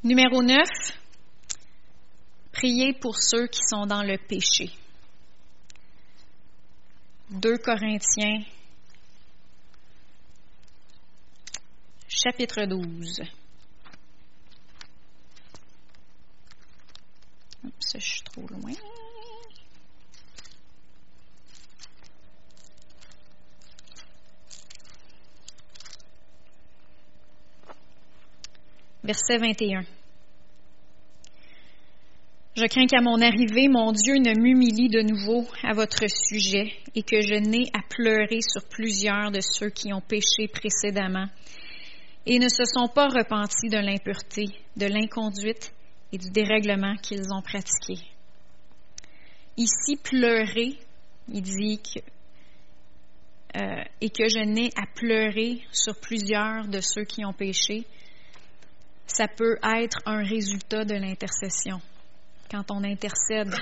Numéro 0.05 0.43
9, 0.43 0.59
prier 2.51 2.93
pour 2.93 3.17
ceux 3.17 3.47
qui 3.47 3.61
sont 3.67 3.87
dans 3.87 4.03
le 4.03 4.19
péché. 4.19 4.71
2 7.31 7.57
Corinthiens 7.57 8.43
chapitre 12.07 12.65
12. 12.65 13.23
Oups, 17.63 17.93
je 17.95 17.99
suis 17.99 18.21
trop 18.21 18.45
loin. 18.47 18.73
Verset 29.03 29.37
21. 29.39 29.94
Je 32.57 32.65
crains 32.67 32.85
qu'à 32.85 33.01
mon 33.01 33.19
arrivée, 33.19 33.67
mon 33.67 33.91
Dieu 33.91 34.15
ne 34.15 34.33
m'humilie 34.33 34.87
de 34.87 35.01
nouveau 35.01 35.45
à 35.61 35.73
votre 35.73 36.05
sujet 36.07 36.71
et 36.95 37.03
que 37.03 37.19
je 37.19 37.35
n'ai 37.35 37.67
à 37.73 37.81
pleurer 37.89 38.39
sur 38.39 38.63
plusieurs 38.69 39.29
de 39.29 39.41
ceux 39.41 39.69
qui 39.69 39.91
ont 39.91 39.99
péché 39.99 40.47
précédemment 40.47 41.25
et 42.25 42.39
ne 42.39 42.47
se 42.47 42.63
sont 42.63 42.87
pas 42.87 43.09
repentis 43.09 43.67
de 43.67 43.77
l'impureté, 43.77 44.45
de 44.77 44.85
l'inconduite 44.85 45.73
et 46.13 46.17
du 46.17 46.29
dérèglement 46.29 46.95
qu'ils 47.03 47.33
ont 47.33 47.41
pratiqué. 47.41 48.01
Ici, 49.57 49.97
pleurer, 50.01 50.79
il 51.27 51.41
dit 51.41 51.81
que, 51.81 51.99
euh, 53.59 53.83
et 53.99 54.09
que 54.09 54.29
je 54.29 54.45
n'ai 54.45 54.69
à 54.77 54.85
pleurer 54.95 55.61
sur 55.73 55.99
plusieurs 55.99 56.69
de 56.69 56.79
ceux 56.79 57.03
qui 57.03 57.25
ont 57.25 57.33
péché, 57.33 57.83
ça 59.07 59.27
peut 59.27 59.57
être 59.61 59.99
un 60.05 60.23
résultat 60.23 60.85
de 60.85 60.95
l'intercession. 60.95 61.81
Quand 62.55 62.71
on 62.71 62.85
intercède 62.85 63.53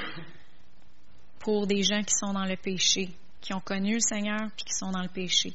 pour 1.39 1.65
des 1.65 1.81
gens 1.81 2.03
qui 2.03 2.13
sont 2.13 2.31
dans 2.31 2.45
le 2.45 2.55
péché, 2.55 3.09
qui 3.41 3.51
ont 3.51 3.59
connu 3.59 3.95
le 3.95 3.99
Seigneur 3.99 4.51
puis 4.55 4.65
qui 4.65 4.73
sont 4.73 4.91
dans 4.91 5.01
le 5.01 5.09
péché. 5.09 5.51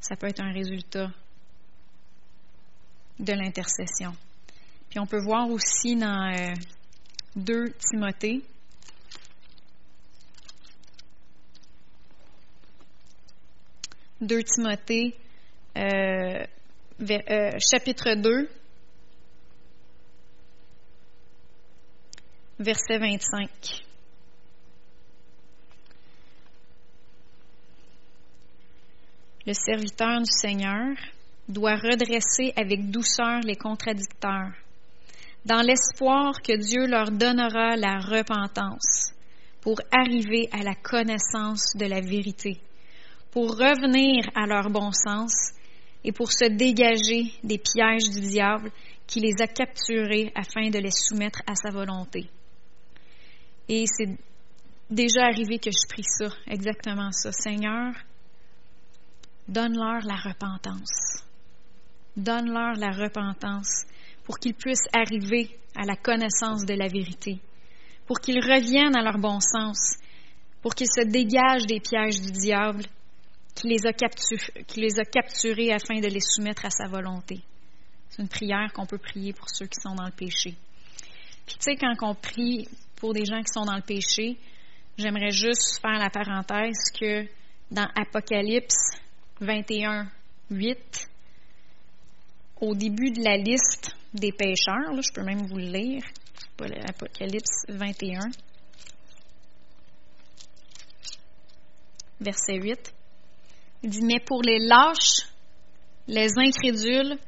Ça 0.00 0.16
peut 0.16 0.26
être 0.26 0.40
un 0.40 0.52
résultat 0.52 1.08
de 3.20 3.32
l'intercession. 3.34 4.16
Puis 4.90 4.98
on 4.98 5.06
peut 5.06 5.22
voir 5.22 5.48
aussi 5.48 5.94
dans 5.94 6.54
2 7.36 7.54
euh, 7.54 7.72
Timothée, 7.78 8.42
Deux 14.20 14.42
Timothée, 14.42 15.14
euh, 15.76 16.44
euh, 17.00 17.50
chapitre 17.60 18.16
2, 18.16 18.48
verset 22.58 22.98
25. 22.98 23.48
Le 29.44 29.54
serviteur 29.54 30.20
du 30.20 30.30
Seigneur 30.30 30.96
doit 31.48 31.76
redresser 31.76 32.52
avec 32.56 32.90
douceur 32.90 33.40
les 33.40 33.56
contradicteurs, 33.56 34.52
dans 35.44 35.62
l'espoir 35.62 36.40
que 36.42 36.56
Dieu 36.56 36.86
leur 36.86 37.10
donnera 37.10 37.76
la 37.76 37.98
repentance 37.98 39.12
pour 39.60 39.80
arriver 39.90 40.48
à 40.52 40.62
la 40.62 40.74
connaissance 40.74 41.76
de 41.76 41.86
la 41.86 42.00
vérité, 42.00 42.60
pour 43.32 43.50
revenir 43.56 44.24
à 44.36 44.46
leur 44.46 44.70
bon 44.70 44.92
sens 44.92 45.52
et 46.04 46.12
pour 46.12 46.30
se 46.30 46.44
dégager 46.44 47.32
des 47.42 47.58
pièges 47.58 48.10
du 48.10 48.20
diable 48.20 48.70
qui 49.06 49.20
les 49.20 49.42
a 49.42 49.46
capturés 49.46 50.32
afin 50.34 50.70
de 50.70 50.78
les 50.78 50.90
soumettre 50.90 51.42
à 51.46 51.54
sa 51.54 51.70
volonté. 51.70 52.28
Et 53.74 53.86
c'est 53.86 54.18
déjà 54.90 55.22
arrivé 55.24 55.58
que 55.58 55.70
je 55.70 55.88
prie 55.88 56.04
ça, 56.04 56.26
exactement 56.46 57.10
ça. 57.10 57.32
Seigneur, 57.32 57.94
donne-leur 59.48 60.02
la 60.04 60.16
repentance. 60.16 61.24
Donne-leur 62.14 62.74
la 62.76 62.90
repentance 62.90 63.86
pour 64.24 64.38
qu'ils 64.38 64.52
puissent 64.52 64.88
arriver 64.92 65.58
à 65.74 65.86
la 65.86 65.96
connaissance 65.96 66.66
de 66.66 66.74
la 66.74 66.86
vérité, 66.86 67.40
pour 68.06 68.20
qu'ils 68.20 68.40
reviennent 68.40 68.94
à 68.94 69.02
leur 69.02 69.16
bon 69.16 69.40
sens, 69.40 69.96
pour 70.60 70.74
qu'ils 70.74 70.92
se 70.94 71.06
dégagent 71.06 71.66
des 71.66 71.80
pièges 71.80 72.20
du 72.20 72.30
diable 72.30 72.84
qui 73.54 73.68
les 73.68 73.86
a, 73.86 75.04
capturés 75.04 75.72
afin 75.72 75.98
de 75.98 76.08
les 76.08 76.20
soumettre 76.20 76.66
à 76.66 76.70
sa 76.70 76.88
volonté. 76.88 77.40
C'est 78.10 78.20
une 78.20 78.28
prière 78.28 78.70
qu'on 78.74 78.84
peut 78.84 78.98
prier 78.98 79.32
pour 79.32 79.48
ceux 79.48 79.64
qui 79.64 79.80
sont 79.80 79.94
dans 79.94 80.04
le 80.04 80.12
péché. 80.12 80.56
Puis 81.46 81.54
tu 81.54 81.62
sais, 81.62 81.76
quand 81.76 81.94
on 82.02 82.14
prie 82.14 82.68
pour 83.02 83.14
des 83.14 83.24
gens 83.24 83.40
qui 83.40 83.52
sont 83.52 83.64
dans 83.64 83.74
le 83.74 83.82
péché, 83.82 84.38
j'aimerais 84.96 85.32
juste 85.32 85.80
faire 85.82 85.98
la 85.98 86.08
parenthèse 86.08 86.92
que 86.96 87.26
dans 87.68 87.88
Apocalypse 87.96 88.92
21, 89.40 90.06
8, 90.52 91.08
au 92.60 92.76
début 92.76 93.10
de 93.10 93.24
la 93.24 93.36
liste 93.36 93.96
des 94.14 94.30
pécheurs, 94.30 95.02
je 95.02 95.12
peux 95.12 95.24
même 95.24 95.48
vous 95.48 95.56
le 95.56 95.72
lire, 95.72 96.04
Apocalypse 96.60 97.66
21, 97.68 98.20
verset 102.20 102.54
8. 102.54 102.94
Il 103.82 103.90
dit, 103.90 104.04
mais 104.04 104.20
pour 104.20 104.42
les 104.42 104.60
lâches, 104.60 105.26
les 106.06 106.30
incrédules, 106.38 107.18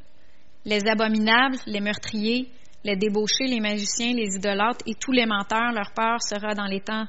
les 0.64 0.87
abominables, 0.87 1.57
les 1.66 1.81
meurtriers, 1.81 2.49
les 2.85 2.97
débauchés, 2.97 3.47
les 3.47 3.61
magiciens, 3.61 4.12
les 4.12 4.37
idolâtres 4.37 4.85
et 4.87 4.95
tous 4.95 5.12
les 5.12 5.26
menteurs, 5.26 5.72
leur 5.72 5.93
part 5.93 6.22
sera 6.22 6.55
dans 6.55 6.66
les 6.66 6.80
temps 6.80 7.07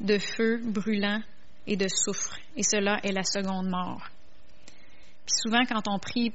de 0.00 0.18
feu 0.18 0.60
brûlant 0.64 1.20
et 1.66 1.76
de 1.76 1.86
soufre. 1.88 2.36
Et 2.56 2.62
cela 2.62 2.98
est 3.02 3.12
la 3.12 3.22
seconde 3.22 3.68
mort. 3.68 4.02
Puis 5.26 5.34
souvent, 5.42 5.64
quand 5.68 5.86
on 5.88 5.98
prie 5.98 6.32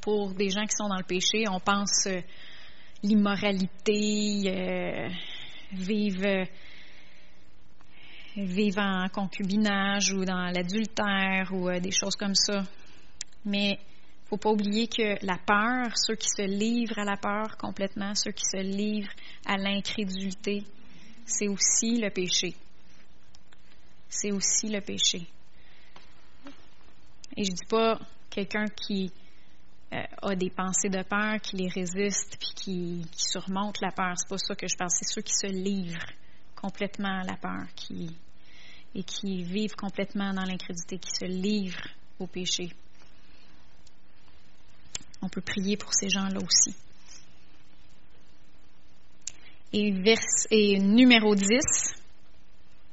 pour 0.00 0.32
des 0.32 0.48
gens 0.48 0.62
qui 0.62 0.76
sont 0.76 0.88
dans 0.88 0.96
le 0.96 1.04
péché, 1.04 1.44
on 1.50 1.60
pense 1.60 2.06
euh, 2.06 2.20
l'immoralité, 3.02 4.42
euh, 4.46 5.08
vivre, 5.72 6.46
vivre 8.36 8.80
en 8.80 9.08
concubinage 9.08 10.12
ou 10.12 10.24
dans 10.24 10.50
l'adultère 10.52 11.50
ou 11.52 11.68
euh, 11.68 11.80
des 11.80 11.90
choses 11.90 12.16
comme 12.16 12.34
ça. 12.34 12.62
Mais 13.44 13.78
faut 14.30 14.36
pas 14.36 14.50
oublier 14.50 14.86
que 14.86 15.26
la 15.26 15.38
peur, 15.38 15.90
ceux 15.96 16.14
qui 16.14 16.28
se 16.28 16.42
livrent 16.42 17.00
à 17.00 17.04
la 17.04 17.16
peur 17.16 17.56
complètement, 17.56 18.14
ceux 18.14 18.30
qui 18.30 18.44
se 18.44 18.58
livrent 18.58 19.12
à 19.44 19.56
l'incrédulité, 19.56 20.62
c'est 21.26 21.48
aussi 21.48 22.00
le 22.00 22.10
péché. 22.10 22.54
C'est 24.08 24.30
aussi 24.30 24.68
le 24.68 24.80
péché. 24.80 25.26
Et 27.36 27.44
je 27.44 27.50
dis 27.50 27.66
pas 27.68 27.98
quelqu'un 28.30 28.66
qui 28.66 29.12
euh, 29.92 30.02
a 30.22 30.36
des 30.36 30.50
pensées 30.50 30.90
de 30.90 31.02
peur, 31.02 31.40
qui 31.40 31.56
les 31.56 31.68
résiste, 31.68 32.36
puis 32.38 32.52
qui, 32.54 33.06
surmonte 33.16 33.80
la 33.80 33.90
peur. 33.90 34.14
C'est 34.16 34.28
pas 34.28 34.38
ça 34.38 34.54
que 34.54 34.68
je 34.68 34.76
parle. 34.76 34.90
C'est 34.92 35.12
ceux 35.12 35.22
qui 35.22 35.34
se 35.34 35.48
livrent 35.48 36.12
complètement 36.54 37.20
à 37.20 37.24
la 37.24 37.36
peur, 37.36 37.66
et 38.94 39.02
qui 39.02 39.42
vivent 39.42 39.74
complètement 39.74 40.32
dans 40.32 40.44
l'incrédulité, 40.44 40.98
qui 40.98 41.10
se 41.10 41.24
livrent 41.24 41.88
au 42.20 42.28
péché. 42.28 42.70
On 45.22 45.28
peut 45.28 45.40
prier 45.40 45.76
pour 45.76 45.92
ces 45.92 46.08
gens-là 46.08 46.38
aussi. 46.38 46.74
Et, 49.72 50.78
numéro 50.80 51.34
10, 51.34 51.60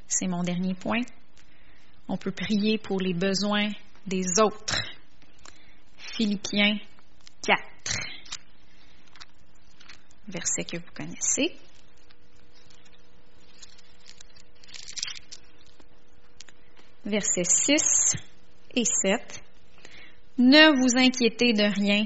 c'est 0.07 0.27
mon 0.27 0.43
dernier 0.43 0.75
point, 0.75 1.01
on 2.07 2.17
peut 2.17 2.31
prier 2.31 2.77
pour 2.77 2.99
les 2.99 3.13
besoins 3.13 3.71
des 4.05 4.39
autres. 4.39 4.79
Philippiens 5.97 6.77
4, 7.45 7.97
verset 10.27 10.65
que 10.65 10.77
vous 10.77 10.91
connaissez. 10.93 11.55
Versets 17.05 17.43
6 17.43 18.15
et 18.75 18.83
7. 18.85 19.43
Ne 20.37 20.77
vous 20.79 20.97
inquiétez 20.97 21.53
de 21.53 21.63
rien, 21.63 22.05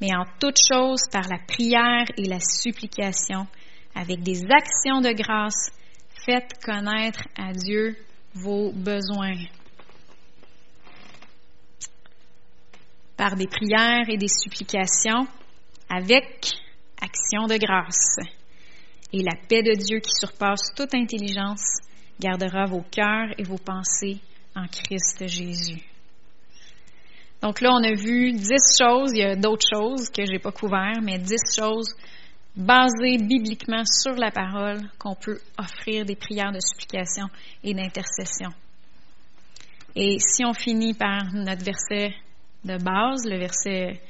mais 0.00 0.14
en 0.14 0.24
toute 0.38 0.58
chose, 0.58 1.02
par 1.10 1.28
la 1.28 1.38
prière 1.38 2.06
et 2.16 2.26
la 2.26 2.40
supplication, 2.40 3.46
avec 3.94 4.22
des 4.22 4.44
actions 4.44 5.00
de 5.00 5.12
grâce, 5.12 5.70
faites 6.24 6.54
connaître 6.62 7.26
à 7.36 7.52
Dieu 7.52 7.96
vos 8.34 8.72
besoins. 8.72 9.44
Par 13.16 13.34
des 13.34 13.48
prières 13.48 14.08
et 14.08 14.16
des 14.16 14.28
supplications, 14.28 15.26
avec 15.88 16.52
action 17.00 17.46
de 17.46 17.56
grâce. 17.56 18.16
Et 19.12 19.22
la 19.22 19.34
paix 19.48 19.62
de 19.62 19.74
Dieu 19.74 20.00
qui 20.00 20.12
surpasse 20.12 20.74
toute 20.76 20.94
intelligence 20.94 21.78
gardera 22.20 22.66
vos 22.66 22.84
cœurs 22.90 23.32
et 23.38 23.42
vos 23.42 23.58
pensées 23.58 24.18
en 24.54 24.66
Christ 24.66 25.26
Jésus. 25.26 25.87
Donc 27.42 27.60
là, 27.60 27.70
on 27.72 27.84
a 27.84 27.94
vu 27.94 28.32
dix 28.32 28.78
choses, 28.80 29.12
il 29.12 29.18
y 29.18 29.24
a 29.24 29.36
d'autres 29.36 29.66
choses 29.72 30.08
que 30.10 30.24
je 30.24 30.32
n'ai 30.32 30.38
pas 30.38 30.50
couvertes, 30.50 31.00
mais 31.02 31.18
dix 31.18 31.40
choses 31.56 31.94
basées 32.56 33.18
bibliquement 33.18 33.84
sur 33.84 34.14
la 34.14 34.32
parole 34.32 34.80
qu'on 34.98 35.14
peut 35.14 35.38
offrir 35.56 36.04
des 36.04 36.16
prières 36.16 36.50
de 36.50 36.58
supplication 36.60 37.26
et 37.62 37.74
d'intercession. 37.74 38.50
Et 39.94 40.18
si 40.18 40.44
on 40.44 40.52
finit 40.52 40.94
par 40.94 41.32
notre 41.32 41.64
verset 41.64 42.14
de 42.64 42.76
base, 42.76 43.24
le 43.24 43.38
verset 43.38 44.00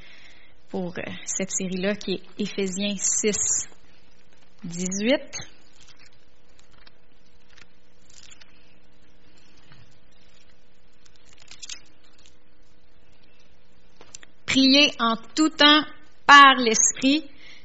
pour 0.71 0.99
euh, 0.99 1.03
cette 1.25 1.51
série-là 1.51 1.95
qui 1.95 2.15
est 2.15 2.23
Éphésiens 2.39 2.97
6, 2.97 3.69
18. 4.65 5.58
Priez 14.59 14.91
en 14.99 15.15
tout 15.37 15.51
temps 15.51 15.85
par 16.27 16.57
l'Esprit 16.57 17.23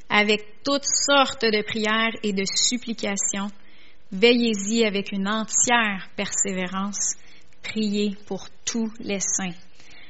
avec 0.10 0.62
toutes 0.64 0.86
sortes 0.86 1.42
de 1.42 1.64
prières 1.64 2.14
et 2.22 2.34
de 2.34 2.44
supplications. 2.46 3.50
Veillez-y 4.12 4.86
avec 4.86 5.12
une 5.12 5.28
entière 5.28 6.08
persévérance. 6.16 7.16
Priez 7.64 8.16
pour 8.28 8.46
tous 8.64 8.94
les 9.00 9.20
saints. 9.22 9.58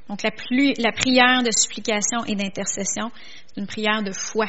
Donc 0.09 0.23
la, 0.23 0.31
prière 0.31 1.41
de 1.41 1.51
supplication 1.51 2.25
et 2.25 2.36
d'intercession, 2.36 3.11
c'est 3.47 3.61
une 3.61 3.67
prière 3.67 4.03
de 4.03 4.11
foi. 4.11 4.47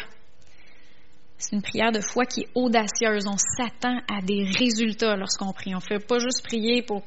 C'est 1.39 1.55
une 1.55 1.63
prière 1.63 1.93
de 1.93 2.01
foi 2.01 2.25
qui 2.25 2.41
est 2.41 2.51
audacieuse. 2.57 3.29
On 3.29 3.39
s'attend 3.39 4.01
à 4.13 4.21
des 4.23 4.43
résultats 4.59 5.15
lorsqu'on 5.15 5.53
prie. 5.53 5.73
On 5.73 5.79
ne 5.79 5.83
fait 5.83 6.05
pas 6.05 6.19
juste 6.19 6.43
prier 6.43 6.83
pour, 6.83 7.05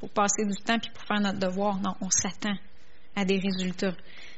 pour 0.00 0.10
passer 0.10 0.44
du 0.44 0.56
temps 0.64 0.80
puis 0.80 0.90
pour 0.90 1.04
faire 1.04 1.20
notre 1.20 1.38
devoir. 1.38 1.78
Non, 1.78 1.94
on 2.00 2.10
s'attend 2.10 2.56
à 3.14 3.24
des 3.24 3.38
résultats. 3.38 3.94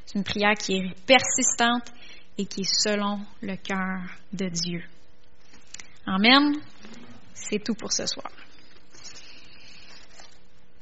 C'est 0.07 0.17
une 0.17 0.23
prière 0.23 0.53
qui 0.53 0.77
est 0.77 0.95
persistante 1.05 1.91
et 2.37 2.45
qui 2.45 2.61
est 2.61 2.81
selon 2.81 3.19
le 3.41 3.57
cœur 3.57 3.99
de 4.31 4.47
Dieu. 4.47 4.81
Amen. 6.05 6.53
C'est 7.33 7.61
tout 7.61 7.73
pour 7.73 7.91
ce 7.91 8.05
soir. 8.05 8.31